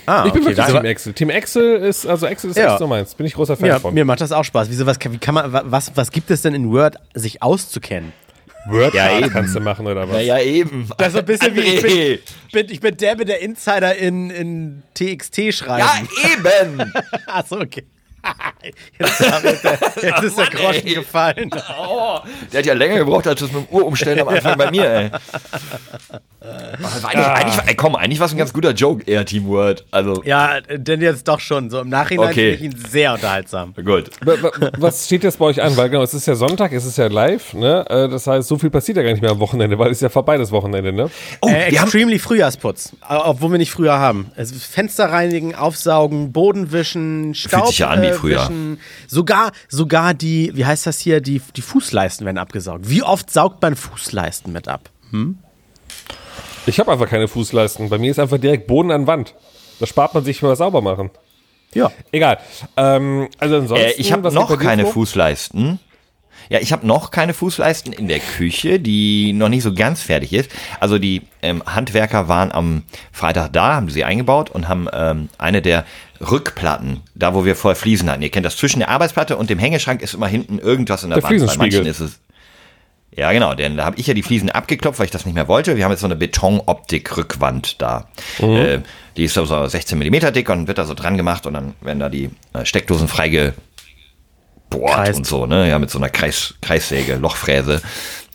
[0.06, 1.12] Ah, Ich bin okay, wirklich Team Excel.
[1.14, 2.70] Team Excel ist, also Excel ist Ja.
[2.72, 3.14] echt so meins.
[3.14, 3.94] Bin ich großer Fan Ja, von.
[3.94, 4.68] mir macht das auch Spaß.
[4.70, 7.42] Wieso, was, kann- wie kann man, wa- was, was gibt es denn in Word, sich
[7.42, 8.12] auszukennen?
[8.66, 9.30] Word Ja, eben.
[9.30, 10.16] kannst du machen oder was?
[10.16, 10.88] Naja, eben.
[10.96, 12.18] Das ist so ein bisschen wie ich bin,
[12.52, 15.86] bin, ich bin der mit der Insider in, in TXT schreiben.
[16.22, 16.92] Ja, eben.
[17.26, 17.84] Achso, okay.
[18.98, 20.94] Jetzt, jetzt, jetzt ist der Mann, Groschen ey.
[20.94, 21.50] gefallen.
[21.86, 22.18] Oh,
[22.52, 25.10] der hat ja länger gebraucht als das mit dem Uhrumstellen am Anfang bei mir, ey.
[26.40, 29.84] Aber eigentlich, eigentlich, ey, komm, eigentlich war es ein ganz guter Joke, eher Team Word.
[29.90, 31.70] Also, Ja, denn jetzt doch schon.
[31.70, 32.56] So im Nachhinein Okay.
[32.56, 33.72] finde ich ihn sehr unterhaltsam.
[33.74, 34.10] gut.
[34.22, 35.74] Wa- wa- Was steht jetzt bei euch an?
[35.76, 37.84] Weil genau, es ist ja Sonntag, es ist ja live, ne?
[37.88, 40.02] Äh, Das heißt, so viel passiert ja gar nicht mehr am Wochenende, weil es ist
[40.02, 41.10] ja vorbei das Wochenende, ne?
[41.40, 44.30] Oh, äh, wir haben, extremely Frühjahrsputz, obwohl wir nicht früher haben.
[44.36, 48.40] Ist Fenster reinigen, aufsaugen, Boden wischen, Staub sich ja an wie früher.
[48.40, 48.80] wischen.
[49.06, 52.88] Sogar, sogar die, wie heißt das hier, die, die Fußleisten werden abgesaugt.
[52.88, 54.90] Wie oft saugt man Fußleisten mit ab?
[56.66, 57.88] Ich habe einfach keine Fußleisten.
[57.88, 59.34] Bei mir ist einfach direkt Boden an Wand.
[59.80, 61.10] Da spart man sich mal sauber machen.
[61.74, 61.90] Ja.
[62.12, 62.38] Egal.
[62.76, 64.86] Ähm, also ansonsten, äh, ich habe noch keine?
[64.86, 65.78] Fußleisten.
[66.48, 70.32] Ja, ich habe noch keine Fußleisten in der Küche, die noch nicht so ganz fertig
[70.32, 70.50] ist.
[70.80, 72.82] Also die ähm, Handwerker waren am
[73.12, 75.84] Freitag da, haben sie eingebaut und haben ähm, eine der
[76.20, 78.22] Rückplatten, da wo wir vorher Fliesen hatten.
[78.22, 81.20] Ihr kennt das, zwischen der Arbeitsplatte und dem Hängeschrank ist immer hinten irgendwas in der,
[81.20, 81.46] Der Wand.
[81.46, 82.20] Bei manchen ist es
[83.16, 85.46] ja, genau, denn da habe ich ja die Fliesen abgeklopft, weil ich das nicht mehr
[85.46, 85.76] wollte.
[85.76, 88.08] Wir haben jetzt so eine Betonoptik-Rückwand da.
[88.40, 88.56] Mhm.
[88.56, 88.80] Äh,
[89.16, 91.74] die ist so so 16 mm dick und wird da so dran gemacht und dann
[91.80, 93.06] werden da die äh, Steckdosen
[94.74, 95.18] freigebohrt Kreist.
[95.18, 95.68] und so, ne?
[95.68, 97.80] Ja, mit so einer Kreis, Kreissäge, Lochfräse.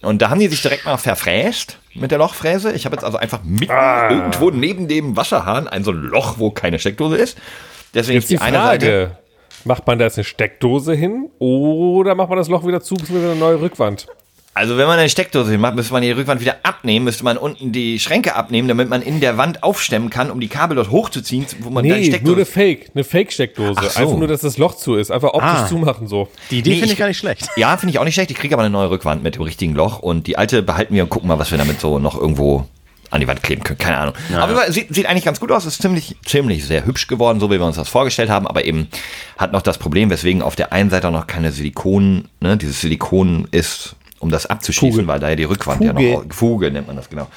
[0.02, 2.72] Und da haben die sich direkt mal verfräst mit der Lochfräse.
[2.72, 3.72] Ich habe jetzt also einfach mitten
[4.10, 7.38] irgendwo neben dem Wasserhahn ein so ein Loch, wo keine Steckdose ist.
[7.94, 8.86] Deswegen Jetzt ist die die eine Seite.
[8.86, 9.18] Frage,
[9.66, 13.10] macht man da jetzt eine Steckdose hin oder macht man das Loch wieder zu, bis
[13.10, 14.08] wir wieder eine neue Rückwand?
[14.56, 17.72] Also wenn man eine Steckdose macht, müsste man die Rückwand wieder abnehmen, müsste man unten
[17.72, 21.46] die Schränke abnehmen, damit man in der Wand aufstemmen kann, um die Kabel dort hochzuziehen,
[21.60, 22.36] wo man dann Nee, nur Steckdose.
[22.36, 23.80] eine Fake, eine Fake-Steckdose.
[23.82, 24.00] So.
[24.02, 25.12] Einfach nur, dass das Loch zu ist.
[25.12, 25.68] Einfach optisch Ah.
[25.68, 26.28] zumachen so.
[26.52, 27.48] Die Idee Nee, finde ich- gar nicht schlecht.
[27.56, 28.32] Ja, finde ich auch nicht schlecht.
[28.32, 31.04] Ich kriege aber eine neue Rückwand mit dem richtigen Loch und die alte behalten wir
[31.04, 32.66] und gucken mal, was wir damit so noch irgendwo
[33.12, 33.80] an die Wand kleben können.
[33.80, 34.14] Keine Ahnung.
[34.36, 35.66] Aber es sieht, sieht eigentlich ganz gut aus.
[35.66, 38.46] Ist ziemlich, ziemlich sehr hübsch geworden, so wie wir uns das vorgestellt haben.
[38.46, 38.88] Aber eben
[39.38, 42.82] hat noch das Problem, weswegen auf der einen Seite auch noch keine Silikon, ne, dieses
[42.82, 45.08] Silikon ist, um das abzuschließen, Fuge.
[45.08, 46.12] weil da ja die Rückwand ja Fuge.
[46.12, 47.28] noch, Fuge nennt man das genau.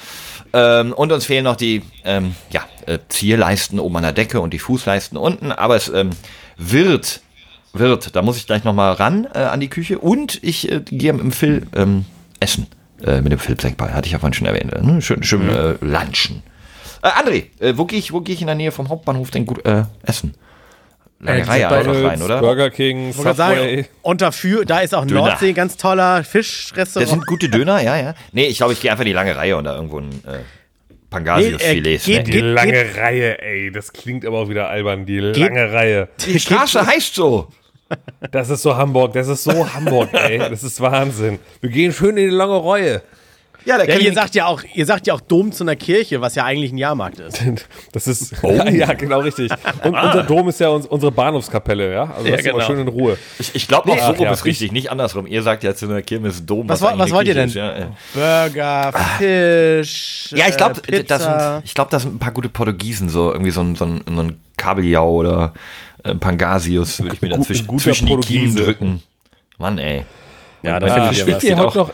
[0.53, 4.53] Ähm, und uns fehlen noch die ähm, ja, äh, Zierleisten oben an der Decke und
[4.53, 5.51] die Fußleisten unten.
[5.51, 6.11] Aber es ähm,
[6.57, 7.21] wird,
[7.73, 9.97] wird, da muss ich gleich nochmal ran äh, an die Küche.
[9.97, 12.05] Und ich äh, gehe mit dem Phil ähm,
[12.39, 12.67] essen.
[13.03, 14.71] Äh, mit dem Phil Senkball, hatte ich ja vorhin schon erwähnt.
[14.71, 15.01] Ne?
[15.01, 16.43] Schön, schön äh, lunchen.
[17.01, 19.65] Äh, André, wo gehe ich, wo gehe ich in der Nähe vom Hauptbahnhof denn gut
[20.03, 20.35] essen?
[21.19, 22.39] Lange Äh, Reihe einfach rein, oder?
[22.41, 23.85] Burger King, sagen, Subway.
[24.01, 25.21] unter Für, da ist auch Döner.
[25.27, 27.09] Nordsee, ganz toller Das Fischrestaurant.
[27.09, 28.13] sind gute Döner, ja, ja.
[28.33, 30.39] Nee, ich glaube, ich gehe einfach in die lange Reihe und da irgendwo ein äh,
[31.09, 32.01] Pangasius-Filet.
[32.07, 35.71] Nee, äh, Die Geht- lange Reihe, ey, das klingt aber auch wieder albern, die lange
[35.71, 36.09] Reihe.
[36.25, 37.47] die Straße heißt so.
[38.31, 41.37] Das ist so Hamburg, das ist so Hamburg, ey, das ist Wahnsinn.
[41.61, 43.01] Wir gehen schön in die lange Reue.
[43.65, 46.19] Ja, der ja, ihr sagt ja auch, ihr sagt ja auch Dom zu einer Kirche,
[46.21, 47.41] was ja eigentlich ein Jahrmarkt ist.
[47.93, 49.51] Das ist, ja, ja, genau richtig.
[49.83, 52.11] Und unser Dom ist ja uns, unsere Bahnhofskapelle, ja?
[52.15, 52.57] Also Ja, lass uns genau.
[52.57, 53.17] mal schön in Ruhe.
[53.39, 55.27] Ich, ich glaube auch, so ach rum ja, ist richtig, nicht andersrum.
[55.27, 56.67] Ihr sagt ja zu einer Kirmes Dom.
[56.67, 57.47] Was, was eine wollt ihr Kirche denn?
[57.49, 58.49] Ist, ja, ja.
[58.51, 60.33] Burger, Fisch.
[60.35, 63.31] Ja, ich glaube, äh, das sind, ich glaube, das sind ein paar gute Portugiesen, so
[63.31, 65.53] irgendwie so ein, so ein, so ein Kabeljau oder
[66.03, 68.63] äh, Pangasius würde ich mir dazwischen zwischen die Kiemen Portugiese.
[68.63, 69.03] drücken.
[69.57, 70.03] Mann, ey.
[70.63, 71.41] Ja, da Ah, findet ich was.
[71.41, 71.91] Sieht heute auch- noch,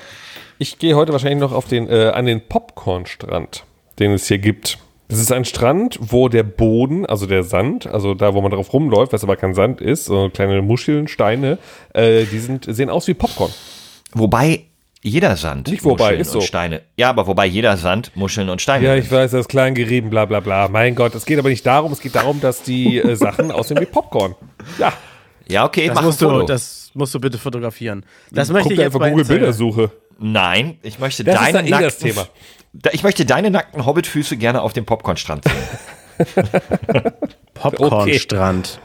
[0.59, 3.63] ich gehe heute wahrscheinlich noch auf den, äh, an den Popcornstrand,
[3.97, 4.77] den es hier gibt.
[5.07, 8.71] Das ist ein Strand, wo der Boden, also der Sand, also da, wo man drauf
[8.73, 11.57] rumläuft, was aber kein Sand ist, so kleine Muscheln, Steine,
[11.93, 13.51] äh, die sind, sehen aus wie Popcorn.
[14.13, 14.65] Wobei
[15.01, 16.39] jeder Sand Nicht wobei, Muscheln ist so.
[16.39, 16.81] und Steine.
[16.97, 18.85] Ja, aber wobei jeder Sand Muscheln und Steine.
[18.85, 20.67] Ja, ich weiß, das ist klein gerieben, bla bla bla.
[20.67, 23.79] Mein Gott, es geht aber nicht darum, es geht darum, dass die äh, Sachen aussehen
[23.79, 24.35] wie Popcorn.
[24.77, 24.93] Ja,
[25.47, 26.39] ja, okay, Das mach musst, ein Foto.
[26.41, 28.05] du, das musst du bitte fotografieren.
[28.29, 29.25] Das möchte guck ich dir jetzt einfach bei Google.
[29.25, 29.91] Bildersuche.
[30.19, 32.27] Nein, ich möchte Das ist deine eh das nackten, Thema.
[32.73, 36.33] Da- Ich möchte deine nackten Hobbitfüße gerne auf dem Popcornstrand sehen.
[37.53, 38.79] Popcornstrand.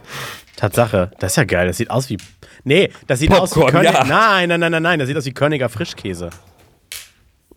[0.57, 1.66] Tatsache, das ist ja geil.
[1.66, 2.18] Das sieht aus wie.
[2.62, 3.93] Nee, das sieht aus wie Popcorn, König.
[3.93, 4.05] ja.
[4.05, 4.99] Nein, nein, nein, nein, nein.
[4.99, 6.30] Das sieht aus wie Körniger Frischkäse.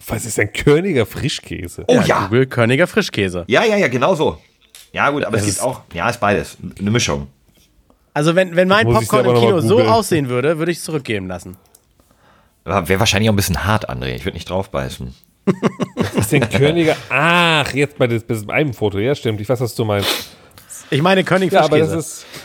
[0.08, 1.84] Was ist ein Körniger Frischkäse?
[1.88, 2.26] Oh ja.
[2.26, 3.44] Google Körniger Frischkäse.
[3.48, 4.38] Ja, ja, ja, genau so.
[4.94, 6.58] Ja, gut, aber es Das gibt ist- auch, ja, ist beides.
[6.80, 7.28] Eine Mischung.
[8.14, 11.56] Also wenn, wenn mein Popcorn im Kino so aussehen würde, würde ich es zurückgeben lassen.
[12.68, 14.16] Wäre wahrscheinlich auch ein bisschen hart, André.
[14.16, 15.16] Ich würde nicht draufbeißen.
[15.96, 16.98] Was ist denn Körniger?
[17.10, 19.00] Ach, jetzt bei, des, bei diesem einen Foto.
[19.00, 19.40] Ja, stimmt.
[19.40, 20.10] Ich weiß, was du meinst.
[20.90, 22.26] Ich meine König Ja, aber das ist.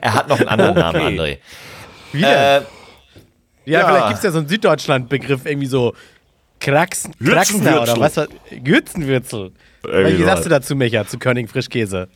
[0.00, 1.38] Er hat noch einen anderen Namen, André.
[2.12, 2.30] Wie denn?
[2.30, 2.60] Äh,
[3.64, 3.86] ja, ja.
[3.88, 5.94] vielleicht gibt es ja so einen Süddeutschland-Begriff, irgendwie so
[6.60, 8.28] Kraxen, Kraxner oder Gürzenwürzel.
[8.50, 8.64] was?
[8.64, 9.52] Gürzenwürzel.
[9.84, 12.08] Irgendwie Wie sagst du dazu, Micha, zu König Frischkäse?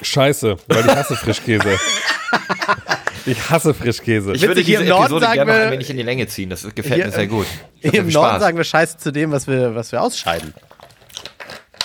[0.00, 1.78] Scheiße, weil ich hasse Frischkäse.
[3.26, 4.32] ich hasse Frischkäse.
[4.32, 5.96] ich würde Witzig, hier diese im Norden Episode sagen gerne noch wir- ein wenig in
[5.96, 6.50] die Länge ziehen.
[6.50, 7.46] Das gefällt Hier- mir sehr gut.
[7.80, 10.54] Hier im Norden sagen wir Scheiße zu dem, was wir, was wir ausscheiden.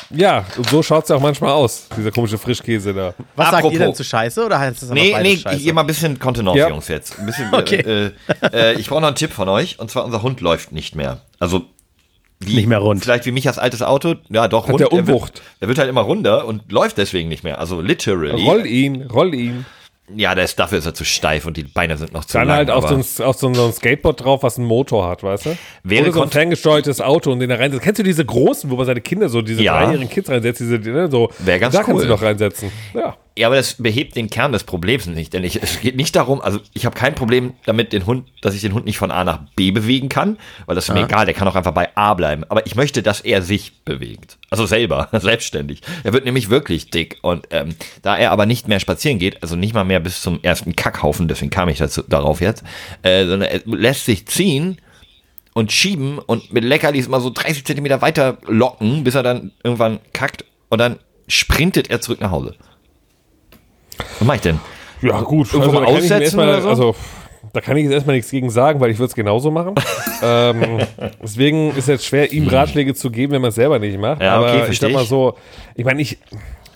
[0.09, 3.13] Ja, und so schaut es ja auch manchmal aus, dieser komische Frischkäse da.
[3.35, 3.77] Was sagt ihr Apropos.
[3.79, 5.57] denn zu Scheiße oder heißt das Nee, nee, Scheiße?
[5.57, 6.69] hier mal ein bisschen Kontenance, Ja.
[6.69, 7.19] Jungs, jetzt.
[7.19, 7.75] Ein bisschen, Okay.
[7.81, 8.11] äh,
[8.53, 9.79] äh, ich brauche noch einen Tipp von euch.
[9.79, 11.19] Und zwar, unser Hund läuft nicht mehr.
[11.39, 11.63] Also,
[12.39, 13.03] wie, Nicht mehr rund.
[13.03, 14.15] Vielleicht wie Michas altes Auto.
[14.29, 14.79] Ja, doch, rund.
[14.79, 15.41] der Er wird, Umwucht.
[15.59, 17.59] er wird halt immer runder und läuft deswegen nicht mehr.
[17.59, 18.41] Also, literally.
[18.45, 19.65] Roll ihn, roll ihn.
[20.15, 22.47] Ja, der ist, dafür ist er zu steif und die Beine sind noch zu Dann
[22.47, 22.57] lang.
[22.57, 25.57] halt auf so, ein, auf so ein Skateboard drauf, was einen Motor hat, weißt du?
[25.83, 27.83] Wäre Oder so ein ferngesteuertes Auto und den da reinsetzt.
[27.83, 29.77] Kennst du diese großen, wo man seine Kinder so, diese Ja.
[29.83, 31.29] dreijährigen Kids reinsetzt, diese, ne, so.
[31.39, 32.13] Wär ganz da kannst du cool.
[32.13, 32.71] noch reinsetzen.
[32.93, 33.17] Ja.
[33.37, 36.41] Ja, aber das behebt den Kern des Problems nicht, denn ich, es geht nicht darum,
[36.41, 39.23] also ich habe kein Problem damit, den Hund, dass ich den Hund nicht von A
[39.23, 42.15] nach B bewegen kann, weil das ist mir egal, der kann auch einfach bei A
[42.15, 42.43] bleiben.
[42.49, 44.39] Aber ich möchte, dass er sich bewegt.
[44.49, 45.81] Also selber, selbstständig.
[46.03, 47.19] Er wird nämlich wirklich dick.
[47.21, 50.39] Und ähm, da er aber nicht mehr spazieren geht, also nicht mal mehr bis zum
[50.41, 52.63] ersten Kackhaufen, deswegen kam ich dazu, darauf jetzt,
[53.03, 54.79] äh, sondern er lässt sich ziehen
[55.53, 59.99] und schieben und mit Leckerlis mal so 30 Zentimeter weiter locken, bis er dann irgendwann
[60.13, 62.55] kackt und dann sprintet er zurück nach Hause.
[63.97, 64.59] Was mach ich denn?
[65.01, 65.53] Ja, gut.
[65.53, 66.69] Irgendwo mal da kann ich mir aussetzen erstmal- oder so?
[66.69, 66.95] Also,
[67.53, 69.75] da kann ich jetzt erstmal nichts gegen sagen, weil ich würde es genauso machen.
[70.23, 70.79] ähm,
[71.21, 74.21] deswegen ist es jetzt schwer, ihm Ratschläge zu geben, wenn man es selber nicht macht.
[74.21, 75.35] Ja, okay, Aber ich sag mal so,
[75.75, 76.17] ich meine, ich,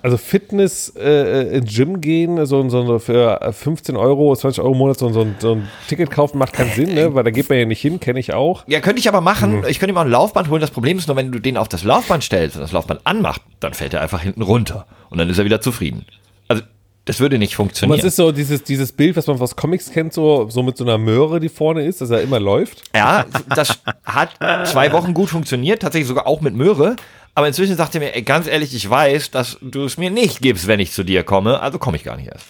[0.01, 4.97] also Fitness äh, ins Gym gehen, so, so für 15 Euro, 20 Euro im Monat
[4.97, 7.13] so, so, so ein Ticket kaufen, macht keinen Sinn, ne?
[7.13, 8.63] weil da geht man ja nicht hin, kenne ich auch.
[8.67, 9.63] Ja, könnte ich aber machen.
[9.67, 10.61] Ich könnte ihm auch ein Laufband holen.
[10.61, 13.41] Das Problem ist nur, wenn du den auf das Laufband stellst und das Laufband anmacht,
[13.59, 14.87] dann fällt er einfach hinten runter.
[15.09, 16.05] Und dann ist er wieder zufrieden.
[16.47, 16.63] Also,
[17.05, 17.97] das würde nicht Und funktionieren.
[17.97, 20.83] was ist so dieses, dieses Bild, was man aus Comics kennt, so, so mit so
[20.83, 22.83] einer Möhre, die vorne ist, dass er immer läuft?
[22.95, 24.35] Ja, das hat
[24.67, 26.95] zwei Wochen gut funktioniert, tatsächlich sogar auch mit Möhre.
[27.33, 30.41] Aber inzwischen sagt er mir, ey, ganz ehrlich, ich weiß, dass du es mir nicht
[30.41, 32.45] gibst, wenn ich zu dir komme, also komme ich gar nicht erst.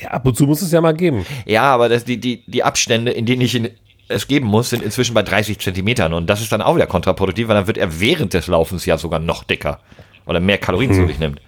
[0.00, 1.26] Ja, ab und zu muss es ja mal geben.
[1.44, 3.68] Ja, aber das, die, die, die Abstände, in denen ich ihn,
[4.08, 6.14] es geben muss, sind inzwischen bei 30 Zentimetern.
[6.14, 8.96] Und das ist dann auch wieder kontraproduktiv, weil dann wird er während des Laufens ja
[8.96, 9.80] sogar noch dicker.
[10.24, 11.40] Weil er mehr Kalorien zu sich nimmt.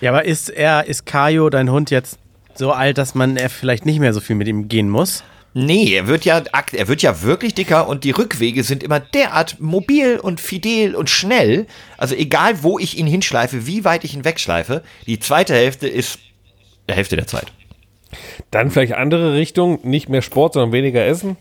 [0.00, 2.18] Ja, aber ist er, ist Kajo, dein Hund, jetzt
[2.54, 5.22] so alt, dass man er vielleicht nicht mehr so viel mit ihm gehen muss?
[5.52, 9.00] Nee, er wird ja, akt- er wird ja wirklich dicker und die Rückwege sind immer
[9.00, 11.66] derart mobil und fidel und schnell.
[11.98, 16.20] Also egal, wo ich ihn hinschleife, wie weit ich ihn wegschleife, die zweite Hälfte ist
[16.88, 17.46] der Hälfte der Zeit.
[18.52, 21.36] Dann vielleicht andere Richtung, nicht mehr Sport, sondern weniger Essen.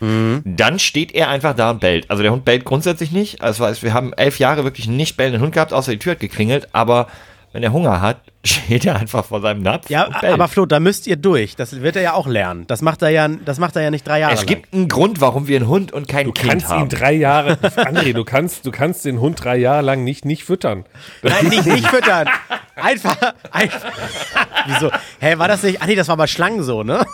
[0.00, 2.10] Dann steht er einfach da und bellt.
[2.10, 3.40] Also der Hund bellt grundsätzlich nicht.
[3.40, 6.20] Also wir haben elf Jahre wirklich einen nicht bellenden Hund gehabt, außer die Tür hat
[6.20, 6.68] geklingelt.
[6.72, 7.06] Aber
[7.52, 10.32] wenn er Hunger hat, steht er einfach vor seinem Napf Ja, und bellt.
[10.34, 11.54] aber Flo, da müsst ihr durch.
[11.54, 12.66] Das wird er ja auch lernen.
[12.66, 14.46] Das macht er ja, das macht er ja nicht drei Jahre es lang.
[14.48, 16.88] gibt einen Grund, warum wir einen Hund und kein Du Kind kannst ihn haben.
[16.88, 20.84] drei Jahre, André, du kannst, du kannst den Hund drei Jahre lang nicht, nicht füttern.
[21.22, 22.28] Nein, nicht, nicht füttern.
[22.74, 23.16] Einfach,
[23.50, 23.86] einfach.
[24.66, 24.90] Wieso?
[25.20, 25.80] Hä, war das nicht?
[25.82, 27.04] Ah, nee, das war bei Schlangen so, ne?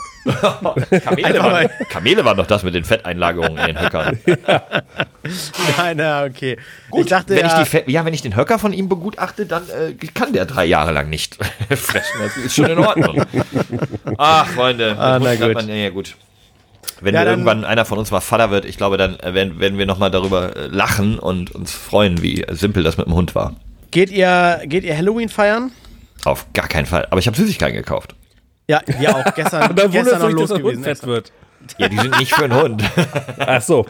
[1.05, 4.19] Kamele, waren, mal- Kamele waren doch das mit den Fetteinlagerungen in den Höckern.
[5.77, 6.57] Nein, na, okay.
[6.97, 9.47] ich dachte wenn ja, ich die Fett, ja, wenn ich den Höcker von ihm begutachte,
[9.47, 11.37] dann äh, kann der drei Jahre lang nicht
[11.71, 12.21] fressen.
[12.21, 13.23] Das ist schon in Ordnung.
[14.17, 14.97] Ach, Freunde.
[14.99, 15.55] Ah, na gut.
[15.55, 16.17] Man, ja, gut.
[17.01, 19.79] Wenn Ja, irgendwann einer von uns mal Vater wird, ich glaube, dann äh, werden, werden
[19.79, 23.55] wir nochmal darüber äh, lachen und uns freuen, wie simpel das mit dem Hund war.
[23.91, 25.71] geht ihr, geht ihr Halloween feiern?
[26.25, 27.07] Auf gar keinen Fall.
[27.11, 28.15] Aber ich habe Süßigkeiten gekauft.
[28.69, 29.35] Ja, wir auch.
[29.35, 30.65] Gestern, Da gestern noch los gewesen.
[30.79, 31.33] Hund fett wird.
[31.79, 32.83] Ja, die sind nicht für einen Hund.
[33.39, 33.87] Ach so.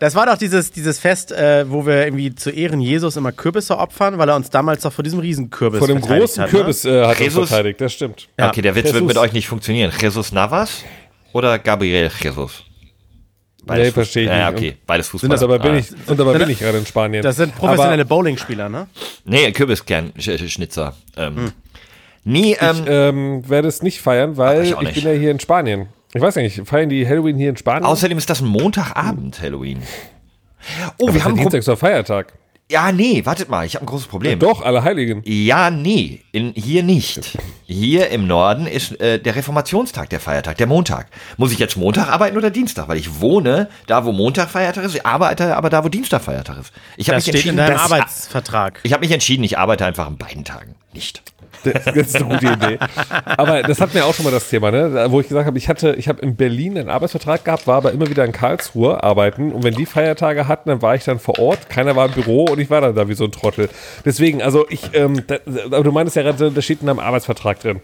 [0.00, 3.78] Das war doch dieses, dieses Fest, äh, wo wir irgendwie zu Ehren Jesus immer Kürbisse
[3.78, 6.58] opfern, weil er uns damals doch vor diesem Riesenkürbis Vor dem verteidigt großen hat, ne?
[6.58, 8.28] Kürbis äh, hat er Jesus- verteidigt, das stimmt.
[8.38, 8.48] Ja.
[8.48, 9.06] Okay, der Witz wird Jesus.
[9.08, 9.92] mit euch nicht funktionieren.
[10.00, 10.82] Jesus Navas
[11.32, 12.64] oder Gabriel Jesus?
[13.66, 14.58] Nee, Fuß- verstehe ich ja, nicht.
[14.58, 15.30] okay, beides Fußball.
[15.30, 15.76] Und dabei bin Ah.
[15.78, 17.22] ich, und dabei bin ich gerade in Spanien.
[17.22, 18.88] Das sind professionelle Bowlingspieler, ne?
[19.26, 20.94] Nee, Kürbiskern-Schnitzer.
[21.16, 21.52] Ähm,
[22.24, 25.38] Nie, ähm, Ich ähm, werde es nicht feiern, weil ich ich, bin ja hier in
[25.40, 25.86] Spanien.
[26.14, 27.84] Ich weiß nicht, feiern die Halloween hier in Spanien?
[27.84, 29.82] außerdem ist das ein Montagabend, Halloween.
[30.98, 32.32] Oh, Aber wir haben Dienstag ist doch Feiertag.
[32.70, 34.38] Ja, nee, wartet mal, ich habe ein großes Problem.
[34.38, 35.22] Doch, alle Heiligen.
[35.24, 37.38] Ja, nee, in, hier nicht.
[37.64, 41.06] Hier im Norden ist äh, der Reformationstag, der Feiertag, der Montag.
[41.38, 42.86] Muss ich jetzt Montag arbeiten oder Dienstag?
[42.88, 46.58] Weil ich wohne da, wo Montag Feiertag ist, ich arbeite aber da, wo Dienstag Feiertag
[46.58, 46.72] ist.
[46.98, 48.80] Ich habe Das mich steht in entschieden, deinem das- Arbeitsvertrag.
[48.82, 50.74] ich habe mich entschieden, ich arbeite einfach an beiden Tagen.
[50.98, 51.22] Nicht.
[51.64, 52.78] Das ist eine gute Idee.
[53.24, 55.06] Aber das hatten wir auch schon mal das Thema, ne?
[55.10, 57.92] Wo ich gesagt habe, ich hatte, ich habe in Berlin einen Arbeitsvertrag gehabt, war aber
[57.92, 59.52] immer wieder in Karlsruhe arbeiten.
[59.52, 61.68] Und wenn die Feiertage hatten, dann war ich dann vor Ort.
[61.68, 63.68] Keiner war im Büro und ich war dann da wie so ein Trottel.
[64.04, 67.60] Deswegen, also ich, ähm, da, aber du meinst ja gerade, da steht in deinem Arbeitsvertrag
[67.60, 67.80] drin.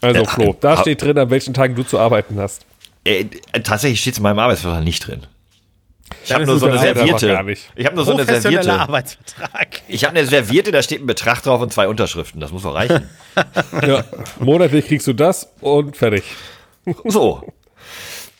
[0.00, 2.66] Also Ja, Flo, da steht drin, an welchen Tagen du zu arbeiten hast.
[3.04, 3.26] Äh,
[3.62, 5.26] tatsächlich steht es in meinem Arbeitsvertrag nicht drin.
[6.24, 7.44] Ich habe nur so eine Serviette.
[7.44, 7.70] nicht.
[7.76, 8.72] Ich habe nur so eine Serviette.
[8.72, 9.82] Arbeitsvertrag.
[9.88, 12.40] Ich habe eine Serviette, da steht ein Betrag drauf und zwei Unterschriften.
[12.40, 13.08] Das muss doch reichen.
[13.84, 14.04] Ja,
[14.38, 16.22] monatlich kriegst du das und fertig.
[17.04, 17.42] So.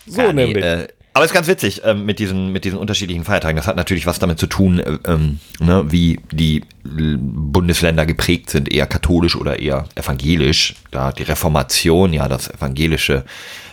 [0.06, 0.64] So Ja, nee, nämlich.
[0.64, 3.56] äh, aber es ist ganz witzig ähm, mit, diesen, mit diesen unterschiedlichen Feiertagen.
[3.56, 8.50] Das hat natürlich was damit zu tun, äh, ähm, ne, wie die äh, Bundesländer geprägt
[8.50, 10.74] sind, eher katholisch oder eher evangelisch.
[10.90, 13.24] Da die Reformation ja das Evangelische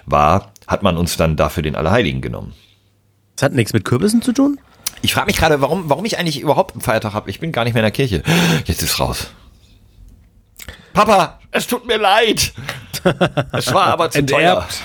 [0.05, 2.53] war, hat man uns dann dafür den Allerheiligen genommen.
[3.35, 4.59] Das hat nichts mit Kürbissen zu tun?
[5.01, 7.29] Ich frage mich gerade, warum, warum ich eigentlich überhaupt einen Feiertag habe.
[7.29, 8.21] Ich bin gar nicht mehr in der Kirche.
[8.65, 9.31] Jetzt ist raus.
[10.93, 12.53] Papa, es tut mir leid.
[13.53, 14.51] Es war aber zu teuer.
[14.51, 14.81] Enterbt.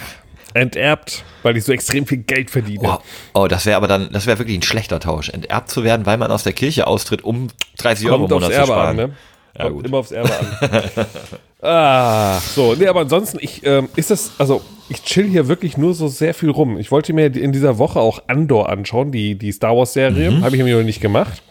[0.54, 2.82] Enterbt, weil ich so extrem viel Geld verdiene.
[2.88, 3.02] Wow.
[3.34, 5.28] Oh, das wäre aber dann, das wäre wirklich ein schlechter Tausch.
[5.28, 8.52] Enterbt zu werden, weil man aus der Kirche austritt, um 30 Euro im Kommt aufs
[8.54, 8.88] Monat zu sparen.
[8.88, 9.16] an, ne?
[9.58, 9.86] Ja, Kommt gut.
[9.86, 11.06] immer aufs Erbe an.
[11.66, 15.94] ah, so, nee, aber ansonsten, ich, ähm, ist das, also, ich chill hier wirklich nur
[15.94, 16.78] so sehr viel rum.
[16.78, 20.30] Ich wollte mir in dieser Woche auch Andor anschauen, die, die Star Wars-Serie.
[20.30, 20.44] Mhm.
[20.44, 21.42] Habe ich mir noch nicht gemacht.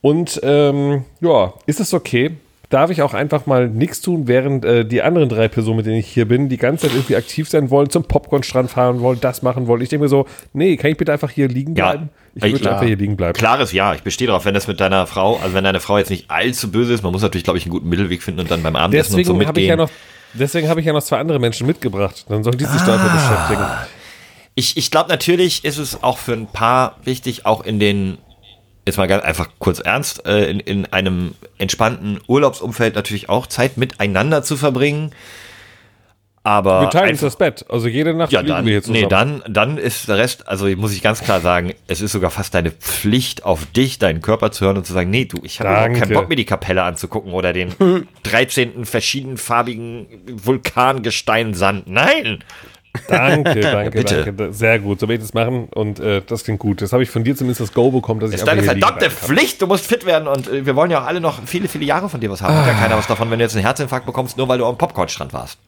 [0.00, 2.32] Und, ähm, ja, ist es okay?
[2.70, 5.96] Darf ich auch einfach mal nichts tun, während äh, die anderen drei Personen, mit denen
[5.96, 9.42] ich hier bin, die ganze Zeit irgendwie aktiv sein wollen, zum Popcornstrand fahren wollen, das
[9.42, 9.82] machen wollen?
[9.82, 12.10] Ich denke mir so, nee, kann ich bitte einfach hier liegen Ja, bleiben?
[12.34, 12.74] Ich würde klar.
[12.74, 13.32] einfach hier liegen bleiben.
[13.32, 16.10] Klares Ja, ich bestehe darauf, wenn das mit deiner Frau, also wenn deine Frau jetzt
[16.10, 18.62] nicht allzu böse ist, man muss natürlich, glaube ich, einen guten Mittelweg finden und dann
[18.62, 19.48] beim Abendessen und so Deswegen mitgehen.
[19.48, 19.90] habe ich ja noch,
[20.34, 22.26] deswegen habe ich ja noch zwei andere Menschen mitgebracht.
[22.28, 23.66] Dann sollen die sich da einfach beschäftigen.
[24.54, 28.18] Ich, ich glaube, natürlich ist es auch für ein Paar wichtig, auch in den
[28.86, 33.76] jetzt mal ganz einfach kurz ernst, äh, in, in einem entspannten Urlaubsumfeld natürlich auch Zeit
[33.76, 35.12] miteinander zu verbringen.
[36.42, 37.66] Aber Wir teilen uns das Bett.
[37.68, 39.00] Also jede Nacht ja, dann, wir hier zusammen.
[39.00, 42.30] nee, dann, dann ist der Rest, also muss ich ganz klar sagen, es ist sogar
[42.30, 45.60] fast deine Pflicht, auf dich, deinen Körper zu hören und zu sagen, nee, du, ich
[45.60, 46.14] habe keinen.
[46.14, 47.74] Bock, mir die Kapelle anzugucken oder den
[48.22, 48.86] 13.
[48.86, 51.88] verschiedenfarbigen Vulkangestein-Sand.
[51.88, 52.42] Nein!
[53.08, 54.24] Danke, danke, Bitte.
[54.24, 54.52] danke.
[54.52, 54.98] Sehr gut.
[54.98, 56.82] So werde ich das machen und äh, das klingt gut.
[56.82, 59.10] Das habe ich von dir zumindest das Go bekommen, dass ich Das ist deine verdammte
[59.10, 61.84] Pflicht, du musst fit werden und äh, wir wollen ja auch alle noch viele, viele
[61.84, 62.54] Jahre von dir was haben.
[62.54, 64.76] Hat ja keiner was davon, wenn du jetzt einen Herzinfarkt bekommst, nur weil du am
[64.76, 65.58] Popcornstrand warst.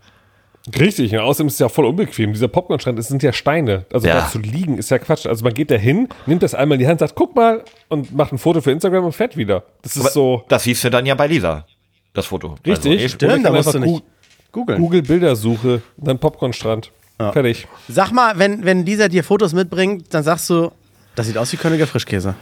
[0.79, 2.33] Richtig, und außerdem ist es ja voll unbequem.
[2.33, 3.85] Dieser Popcornstrand, es sind ja Steine.
[3.93, 4.21] Also Ja.
[4.21, 5.27] da zu liegen ist ja Quatsch.
[5.27, 8.15] Also man geht da hin, nimmt das einmal in die Hand, sagt, guck mal und
[8.15, 9.65] macht ein Foto für Instagram und fährt wieder.
[9.83, 11.67] Das ist Aber so Das siehst du dann ja bei Lisa,
[12.15, 12.55] das Foto.
[12.67, 13.03] richtig.
[13.03, 14.05] Also, Stimmt, da musst du nicht
[14.53, 14.79] googeln.
[14.81, 16.91] Google Bildersuche, dann Popcornstrand.
[17.19, 17.69] Fertig.
[17.89, 20.73] Sag mal, wenn, wenn dieser dir Fotos mitbringt, dann sagst du,
[21.15, 22.35] das sieht aus wie Königer Frischkäse.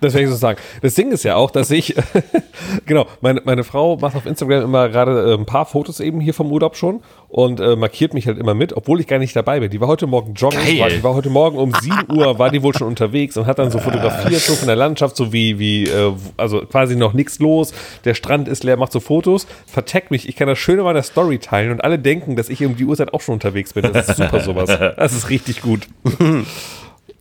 [0.00, 0.58] Das werde ich so sagen.
[0.80, 1.94] Das Ding ist ja auch, dass ich,
[2.86, 6.34] genau, meine, meine Frau macht auf Instagram immer gerade äh, ein paar Fotos eben hier
[6.34, 9.60] vom Urlaub schon und äh, markiert mich halt immer mit, obwohl ich gar nicht dabei
[9.60, 9.70] bin.
[9.70, 12.62] Die war heute Morgen joggen, war, die war heute Morgen um 7 Uhr, war die
[12.62, 15.84] wohl schon unterwegs und hat dann so fotografiert, so von der Landschaft, so wie, wie
[15.84, 17.72] äh, also quasi noch nichts los,
[18.04, 21.02] der Strand ist leer, macht so Fotos, verteckt mich, ich kann das schön in meiner
[21.02, 23.90] Story teilen und alle denken, dass ich um die Uhrzeit auch schon unterwegs bin.
[23.92, 24.68] Das ist super sowas.
[24.98, 25.86] Das ist richtig gut.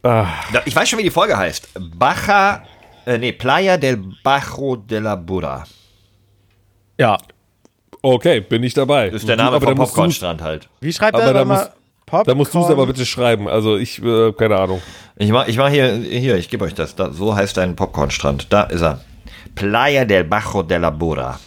[0.01, 0.27] Da-
[0.65, 1.69] Ich weiß schon, wie die Folge heißt.
[1.97, 2.63] Baja,
[3.05, 5.63] äh, nee, Playa del Bajo de la Burra.
[6.97, 7.17] Ja.
[8.01, 9.09] Okay, bin ich dabei.
[9.09, 10.69] Das ist der Name Aber vom Popcornstrand halt.
[10.81, 11.71] Wie schreibt Aber er da nochmal?
[12.09, 13.49] muss- Da musst du es aber bitte schreiben.
[13.49, 14.81] Also ich, äh, keine Ahnung.
[15.17, 16.95] Ich mach, ich mach hier, hier, ich gebe euch das.
[16.95, 18.47] Da, so heißt dein Popcornstrand.
[18.53, 19.01] Da ist er.
[19.55, 21.37] Playa del Bajo de la Burra.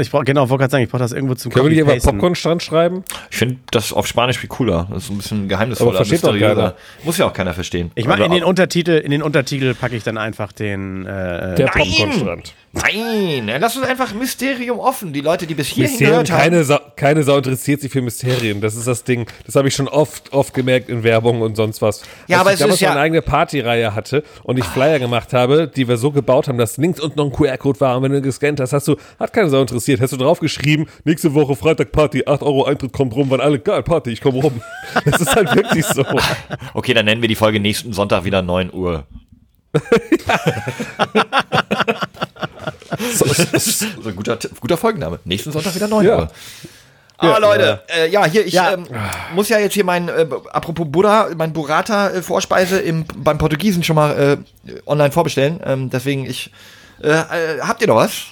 [0.00, 2.12] Ich brauch, genau, wollte gerade sagen, ich brauche das irgendwo zum Können wir nicht einfach.
[2.12, 3.04] Popcornstrand schreiben?
[3.30, 4.88] Ich finde das auf Spanisch viel cooler.
[4.90, 6.54] Das ist ein bisschen geheimnisvoller, Aber versteht doch mysteriöser.
[6.62, 6.74] keiner.
[7.04, 7.90] Muss ja auch keiner verstehen.
[7.94, 11.04] Ich mache Also in den Untertitel, in den Untertitel packe ich dann einfach den.
[11.04, 11.68] Äh, Der Nein!
[11.88, 12.54] Popcornstrand.
[12.82, 15.12] Nein, lass uns einfach Mysterium offen.
[15.12, 16.38] Die Leute, die bis hierhin Mysterien, gehört haben.
[16.42, 18.60] keine, Sau, keine Sau interessiert sich für Mysterien.
[18.60, 19.26] Das ist das Ding.
[19.46, 22.02] Das habe ich schon oft, oft gemerkt in Werbung und sonst was.
[22.28, 24.98] Ja, Als aber ich es damals ist ja- meine eigene Partyreihe hatte und ich Flyer
[24.98, 28.02] gemacht habe, die wir so gebaut haben, dass links unten noch ein QR-Code war und
[28.04, 30.00] wenn du gescannt hast, hast du, hat keine Sau interessiert.
[30.00, 33.82] Hast du draufgeschrieben, nächste Woche Freitag Party, 8 Euro Eintritt kommt rum, waren alle, geil,
[33.82, 34.60] Party, ich komme rum.
[35.04, 36.04] Das ist halt wirklich so.
[36.74, 39.06] Okay, dann nennen wir die Folge nächsten Sonntag wieder 9 Uhr.
[43.14, 43.24] so,
[44.02, 45.18] so ein guter, guter Folgenname.
[45.24, 46.18] Nächsten Sonntag wieder 9 Ja.
[46.18, 46.30] Uhr.
[47.18, 48.74] Ah, Leute, äh, ja, hier, ich Ja.
[48.74, 48.86] Ähm,
[49.34, 54.38] muss ja jetzt hier mein, äh, apropos Buddha, mein Burrata-Vorspeise im, beim Portugiesen schon mal
[54.68, 55.60] äh, online vorbestellen.
[55.64, 56.50] Ähm, deswegen, ich,
[57.02, 58.26] äh, äh, habt ihr noch was?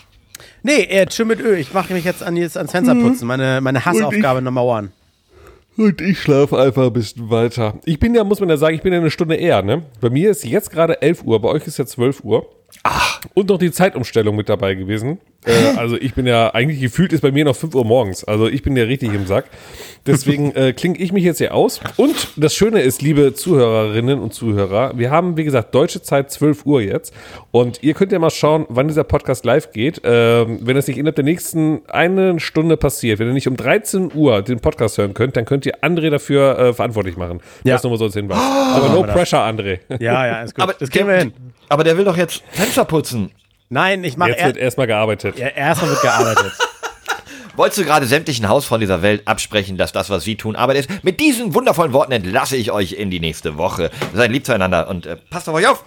[0.63, 1.57] nee, äh, Tschüss mit Ö.
[1.57, 3.27] Ich mache mich jetzt an, jetzt ans Fenster putzen.
[3.27, 4.91] Meine, meine Hassaufgabe Nummer one.
[5.77, 7.75] Und ich schlafe einfach ein bisschen weiter.
[7.85, 9.83] Ich bin ja, muss man ja sagen, ich bin ja eine Stunde eher, ne?
[10.01, 12.47] Bei mir ist jetzt gerade 11 Uhr, bei euch ist ja 12 Uhr.
[12.83, 13.21] Ach.
[13.35, 15.21] Und noch die Zeitumstellung mit dabei gewesen.
[15.47, 18.25] Äh, also ich bin ja, eigentlich gefühlt ist bei mir noch 5 Uhr morgens.
[18.25, 19.47] Also ich bin ja richtig im Sack.
[20.07, 21.81] Deswegen äh, klinge ich mich jetzt hier aus.
[21.97, 26.67] Und das Schöne ist, liebe Zuhörerinnen und Zuhörer, wir haben, wie gesagt, deutsche Zeit 12
[26.67, 27.15] Uhr jetzt.
[27.51, 30.01] Und ihr könnt ja mal schauen, wann dieser Podcast live geht.
[30.05, 34.11] Ähm, wenn es nicht innerhalb der nächsten eine Stunde passiert, wenn ihr nicht um 13
[34.15, 37.41] Uhr den Podcast hören könnt, dann könnt ihr André dafür äh, verantwortlich machen.
[37.65, 37.75] Ja.
[37.75, 38.39] Das nochmal so als Hinweis.
[38.39, 39.79] Aber no pressure, André.
[40.01, 40.63] Ja, ja, ist gut.
[40.63, 41.33] Aber das kriegen wir der, hin.
[41.69, 43.31] Aber der will doch jetzt Fenster putzen.
[43.69, 45.39] Nein, ich mache Jetzt wird er, erstmal gearbeitet.
[45.39, 46.53] ja, erstmal wird gearbeitet.
[47.57, 51.05] Wolltest du gerade sämtlichen Hausfrauen dieser Welt absprechen, dass das, was sie tun, Arbeit ist?
[51.05, 53.91] Mit diesen wundervollen Worten entlasse ich euch in die nächste Woche.
[54.13, 55.85] Seid lieb zueinander und äh, passt auf euch auf.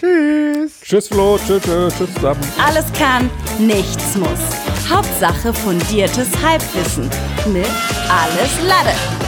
[0.00, 1.38] Tschüss, Flo.
[1.44, 2.40] Tschüss, tschüss, tschüss zusammen.
[2.64, 4.38] Alles kann, nichts muss.
[4.88, 7.10] Hauptsache fundiertes Halbwissen
[7.52, 7.66] mit
[8.08, 9.27] Alles Lade.